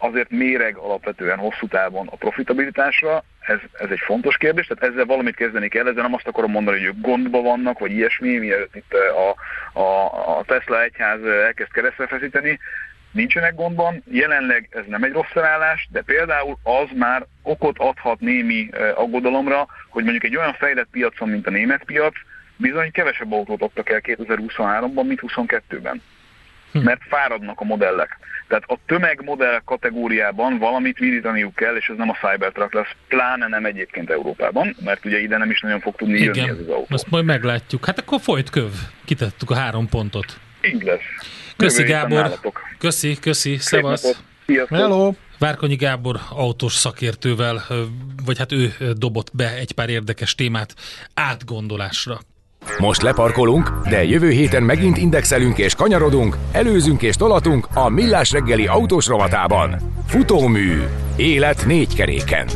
azért 0.00 0.30
méreg 0.30 0.76
alapvetően 0.76 1.38
hosszú 1.38 1.66
távon 1.66 2.06
a 2.06 2.16
profitabilitásra, 2.16 3.24
ez, 3.40 3.58
ez 3.72 3.90
egy 3.90 4.00
fontos 4.04 4.36
kérdés, 4.36 4.66
tehát 4.66 4.92
ezzel 4.92 5.04
valamit 5.04 5.34
kezdeni 5.34 5.68
kell, 5.68 5.86
ezzel 5.86 6.02
nem 6.02 6.14
azt 6.14 6.26
akarom 6.26 6.50
mondani, 6.50 6.76
hogy 6.76 6.86
ők 6.86 7.00
gondba 7.00 7.40
vannak, 7.40 7.78
vagy 7.78 7.90
ilyesmi, 7.90 8.38
mielőtt 8.38 8.76
itt 8.76 8.94
eh, 8.94 9.18
a, 9.18 9.34
a, 9.80 10.38
a 10.38 10.44
Tesla 10.46 10.82
egyház 10.82 11.24
elkezd 11.24 11.72
keresztre 11.72 12.06
feszíteni, 12.06 12.58
nincsenek 13.12 13.54
gondban, 13.54 14.02
jelenleg 14.10 14.68
ez 14.70 14.84
nem 14.86 15.02
egy 15.02 15.12
rossz 15.12 15.30
felállás, 15.30 15.88
de 15.92 16.02
például 16.02 16.58
az 16.62 16.88
már 16.94 17.26
okot 17.42 17.78
adhat 17.78 18.20
némi 18.20 18.68
aggodalomra, 18.94 19.66
hogy 19.88 20.02
mondjuk 20.02 20.24
egy 20.24 20.36
olyan 20.36 20.54
fejlett 20.54 20.88
piacon, 20.90 21.28
mint 21.28 21.46
a 21.46 21.50
német 21.50 21.84
piac, 21.84 22.14
bizony 22.56 22.90
kevesebb 22.90 23.32
autót 23.32 23.62
adtak 23.62 23.90
el 23.90 24.00
2023-ban, 24.02 25.06
mint 25.06 25.20
2022-ben. 25.22 26.02
Hm. 26.72 26.78
Mert 26.78 27.00
fáradnak 27.08 27.60
a 27.60 27.64
modellek. 27.64 28.18
Tehát 28.48 28.64
a 28.66 28.78
tömegmodell 28.86 29.60
kategóriában 29.64 30.58
valamit 30.58 30.98
virítaniuk 30.98 31.54
kell, 31.54 31.76
és 31.76 31.88
ez 31.88 31.96
nem 31.96 32.10
a 32.10 32.16
Cybertruck 32.20 32.72
lesz, 32.74 32.94
pláne 33.08 33.46
nem 33.46 33.64
egyébként 33.64 34.10
Európában, 34.10 34.76
mert 34.84 35.04
ugye 35.04 35.18
ide 35.20 35.36
nem 35.36 35.50
is 35.50 35.60
nagyon 35.60 35.80
fog 35.80 35.96
tudni 35.96 36.18
Igen, 36.18 36.34
jönni 36.34 36.48
ez 36.50 36.58
az 36.58 36.68
autó. 36.68 36.86
azt 36.88 37.10
majd 37.10 37.24
meglátjuk. 37.24 37.84
Hát 37.86 37.98
akkor 37.98 38.20
folyt 38.20 38.50
köv. 38.50 38.70
Kitettük 39.04 39.50
a 39.50 39.54
három 39.54 39.88
pontot. 39.88 40.40
Így 40.62 40.82
lesz. 40.82 41.00
Köszi 41.56 41.82
Gábor. 41.82 42.38
Köszi, 42.78 43.18
köszi. 43.20 43.56
Szevasz. 43.56 44.22
Hello. 44.68 45.12
Várkonyi 45.38 45.76
Gábor 45.76 46.20
autós 46.30 46.72
szakértővel, 46.74 47.62
vagy 48.24 48.38
hát 48.38 48.52
ő 48.52 48.72
dobott 48.92 49.30
be 49.32 49.54
egy 49.54 49.72
pár 49.72 49.88
érdekes 49.88 50.34
témát 50.34 50.74
átgondolásra. 51.14 52.18
Most 52.78 53.02
leparkolunk, 53.02 53.70
de 53.88 54.04
jövő 54.04 54.30
héten 54.30 54.62
megint 54.62 54.96
indexelünk 54.96 55.58
és 55.58 55.74
kanyarodunk, 55.74 56.36
előzünk 56.52 57.02
és 57.02 57.16
tolatunk 57.16 57.68
a 57.74 57.88
Millás 57.88 58.32
reggeli 58.32 58.66
autós 58.66 59.06
rovatában. 59.06 59.76
Futómű. 60.06 60.82
Élet 61.16 61.66
négy 61.66 61.94
keréken. 61.94 62.46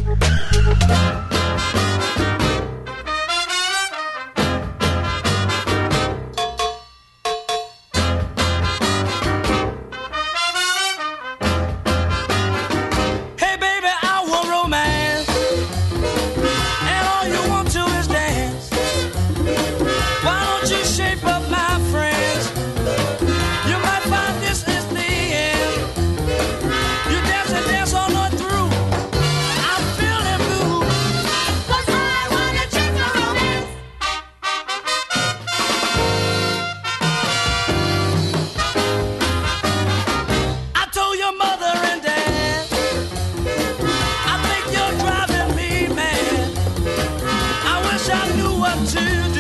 to 48.83 49.34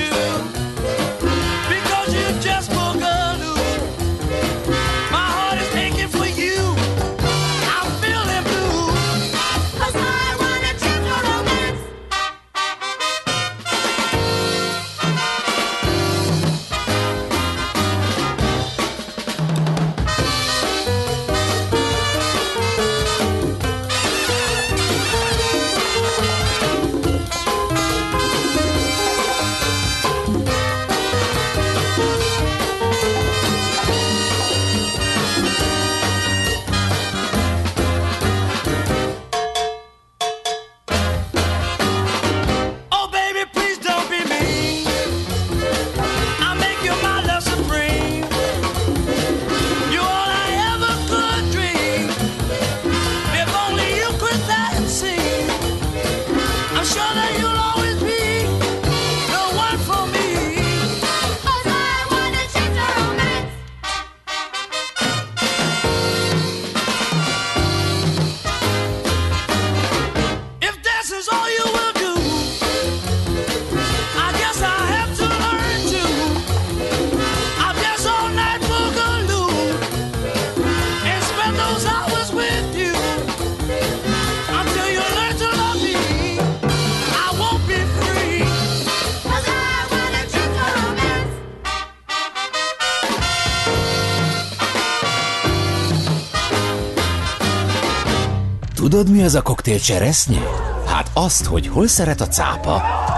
Tudod, 98.94 99.14
mi 99.14 99.22
az 99.22 99.34
a 99.34 99.42
koktél 99.42 99.78
cseresznye? 99.78 100.40
Hát 100.86 101.10
azt, 101.14 101.44
hogy 101.44 101.66
hol 101.66 101.86
szeret 101.86 102.20
a 102.20 102.26
cápa, 102.26 102.74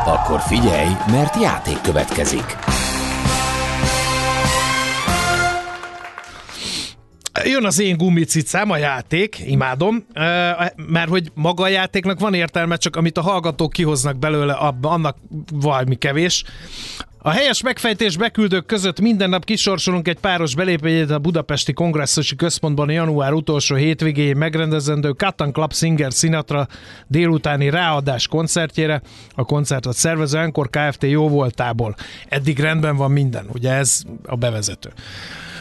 akkor 0.07 0.41
figyelj, 0.41 0.89
mert 1.11 1.41
játék 1.41 1.81
következik. 1.81 2.57
Jön 7.45 7.64
az 7.64 7.79
én 7.79 7.97
gumicicám, 7.97 8.70
a 8.70 8.77
játék, 8.77 9.39
imádom, 9.47 10.07
mert 10.77 11.09
hogy 11.09 11.31
maga 11.35 11.62
a 11.62 11.68
játéknak 11.68 12.20
van 12.20 12.35
értelme, 12.35 12.77
csak 12.77 12.97
amit 12.97 13.18
a 13.18 13.22
hallgatók 13.22 13.72
kihoznak 13.72 14.18
belőle, 14.18 14.53
annak 14.83 15.16
valami 15.53 15.95
kevés. 15.95 16.45
A 17.27 17.31
helyes 17.31 17.62
megfejtés 17.62 18.16
beküldők 18.16 18.66
között 18.66 19.01
minden 19.01 19.29
nap 19.29 19.45
kisorsolunk 19.45 20.09
egy 20.09 20.18
páros 20.18 20.55
belépőjét 20.55 21.11
a 21.11 21.18
Budapesti 21.18 21.72
Kongresszusi 21.72 22.37
Központban 22.37 22.91
január 22.91 23.33
utolsó 23.33 23.74
hétvégéjén 23.74 24.37
megrendezendő 24.37 25.11
Cotton 25.11 25.53
Club 25.53 25.72
Singer 25.72 26.12
Sinatra 26.12 26.66
délutáni 27.07 27.70
ráadás 27.70 28.29
koncertjére. 28.29 29.03
A 29.35 29.45
koncertet 29.45 29.93
szervező 29.93 30.39
Enkor 30.39 30.70
Kft. 30.70 31.03
jó 31.03 31.29
voltából. 31.29 31.95
Eddig 32.29 32.59
rendben 32.59 32.97
van 32.97 33.11
minden, 33.11 33.47
ugye 33.53 33.72
ez 33.72 34.03
a 34.27 34.37
bevezető. 34.37 34.93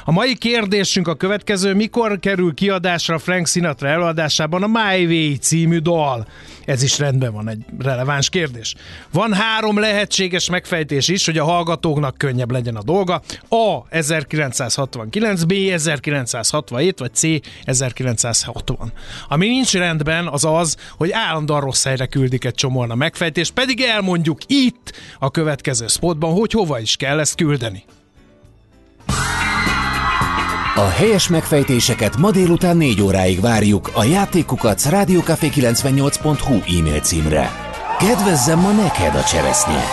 A 0.08 0.12
mai 0.12 0.36
kérdésünk 0.36 1.08
a 1.08 1.16
következő, 1.16 1.74
mikor 1.74 2.20
kerül 2.20 2.53
kiadásra 2.53 3.20
Frank 3.20 3.47
Sinatra 3.47 3.88
előadásában 3.88 4.64
a 4.64 4.68
My 4.68 5.06
Way 5.06 5.36
című 5.36 5.78
dal? 5.78 6.28
Ez 6.66 6.84
is 6.84 6.99
rendben 6.99 7.34
van, 7.34 7.49
egy 7.49 7.66
releváns 7.80 8.30
kérdés. 8.30 8.76
Van 9.12 9.34
három 9.34 9.80
lehetséges 9.80 10.49
megfejtés 10.49 11.08
is, 11.08 11.26
hogy 11.26 11.38
a 11.38 11.43
hallgatóknak 11.43 12.18
könnyebb 12.18 12.51
legyen 12.51 12.76
a 12.76 12.84
dolga. 12.84 13.22
A. 13.49 13.80
1969, 13.89 15.43
B. 15.43 15.51
1967, 15.51 16.99
vagy 16.99 17.14
C. 17.14 17.24
1960. 17.64 18.91
Ami 19.28 19.47
nincs 19.47 19.74
rendben, 19.74 20.28
az 20.28 20.45
az, 20.45 20.78
hogy 20.97 21.12
állandóan 21.12 21.62
rossz 21.62 21.84
helyre 21.84 22.06
küldik 22.06 22.45
egy 22.45 22.56
csomóan 22.56 22.91
a 22.91 22.95
megfejtést, 22.95 23.53
pedig 23.53 23.82
elmondjuk 23.82 24.39
itt 24.47 24.93
a 25.20 25.32
következő 25.32 25.88
spotban, 25.88 26.34
hogy 26.34 26.51
hova 26.51 26.80
is 26.80 26.95
kell 26.95 27.20
ezt 27.20 27.36
küldeni. 27.36 27.84
A 30.78 30.88
helyes 30.88 31.28
megfejtéseket 31.28 32.17
ma 32.17 32.32
délután 32.32 32.78
4 32.78 33.01
óráig 33.01 33.39
várjuk 33.39 33.89
a 33.93 34.03
játékukat 34.03 34.82
rádiókafé98.hu 34.89 36.78
e-mail 36.80 36.99
címre. 36.99 37.51
Kedvezzem 37.99 38.59
ma 38.59 38.71
neked 38.71 39.15
a 39.15 39.23
cseresznye! 39.23 39.84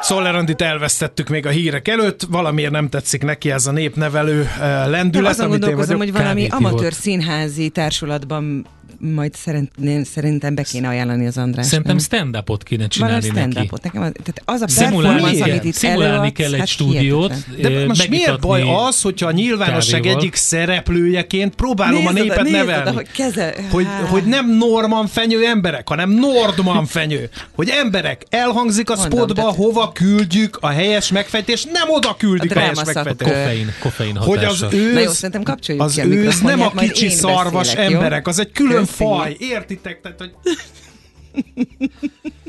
Szoller 0.00 0.34
Andit 0.34 0.60
elvesztettük 0.60 1.28
még 1.28 1.46
a 1.46 1.50
hírek 1.50 1.88
előtt, 1.88 2.26
valamiért 2.30 2.70
nem 2.70 2.88
tetszik 2.88 3.22
neki 3.22 3.50
ez 3.50 3.66
a 3.66 3.72
népnevelő 3.72 4.48
lendület. 4.86 5.12
Nem, 5.12 5.24
azon 5.24 5.48
gondolkozom, 5.48 5.98
hogy 5.98 6.12
valami 6.12 6.46
amatőr 6.48 6.92
színházi 6.92 7.68
társulatban 7.68 8.66
majd 9.00 9.34
szerint, 9.34 9.70
szerintem 10.06 10.54
be 10.54 10.62
kéne 10.62 10.88
ajánlani 10.88 11.26
az 11.26 11.38
András. 11.38 11.66
Szerintem 11.66 11.98
stand-upot 11.98 12.62
kéne 12.62 12.86
csinálni 12.86 13.14
Valami 13.20 13.40
neki. 13.40 13.50
stand-upot. 13.50 13.82
Nekem 13.82 14.02
az, 14.02 14.12
tehát 14.22 14.42
az 14.44 14.60
a 14.60 14.68
Szimulálni, 14.68 15.36
kell, 15.38 15.48
amit 15.50 15.64
itt 15.64 15.74
szimulálni 15.74 16.14
előadsz, 16.14 16.32
kell 16.32 16.52
egy 16.52 16.58
hát 16.58 16.68
stúdiót, 16.68 17.34
hihetetlen. 17.34 17.80
De 17.80 17.86
most 17.86 18.08
miért 18.08 18.40
baj 18.40 18.62
az, 18.86 19.00
hogyha 19.02 19.26
a 19.26 19.32
nyilvánosság 19.32 20.00
kávéval? 20.00 20.20
egyik 20.20 20.34
szereplőjeként 20.34 21.54
próbálom 21.54 22.06
a 22.06 22.10
Nézd 22.12 22.30
oda, 22.30 22.42
népet 22.42 22.42
nézd 22.42 22.56
nevelni? 22.56 22.82
oda, 22.88 22.92
hogy 22.92 23.10
keze... 23.10 23.54
hogy, 23.70 23.86
hogy 24.08 24.24
nem 24.24 24.56
Norman 24.56 25.06
fenyő 25.06 25.44
emberek, 25.46 25.88
hanem 25.88 26.10
Nordman 26.10 26.86
fenyő. 26.86 27.28
Hogy 27.54 27.68
emberek, 27.68 28.24
elhangzik 28.30 28.90
a 28.90 28.94
Mondom, 28.96 29.18
spotba, 29.18 29.34
tehát- 29.34 29.54
hova 29.54 29.92
küldjük 29.92 30.58
a 30.60 30.68
helyes 30.68 31.10
megfejtést, 31.12 31.68
nem 31.72 31.88
oda 31.90 32.14
küldik 32.18 32.56
A 32.56 32.58
a, 32.58 32.62
helyes 32.62 32.78
megfejtést. 32.84 33.30
Koffein, 33.30 33.72
koffein 33.82 34.16
Hogy 34.16 34.44
az 34.44 34.64
őz, 34.70 34.92
Na 34.94 35.00
jó, 35.00 35.10
szerintem 35.10 35.42
kapcsoljuk 35.42 35.84
az 35.84 35.94
ki 35.94 36.00
a 36.00 36.04
őz 36.04 36.40
nem 36.40 36.60
a 36.60 36.70
kicsi 36.70 37.08
szarvas 37.08 37.74
emberek, 37.74 38.26
az 38.26 38.38
egy 38.38 38.52
külön. 38.52 38.88
Faj, 38.90 39.36
értitek? 39.38 40.00
Tehát, 40.00 40.18
hogy 40.18 40.34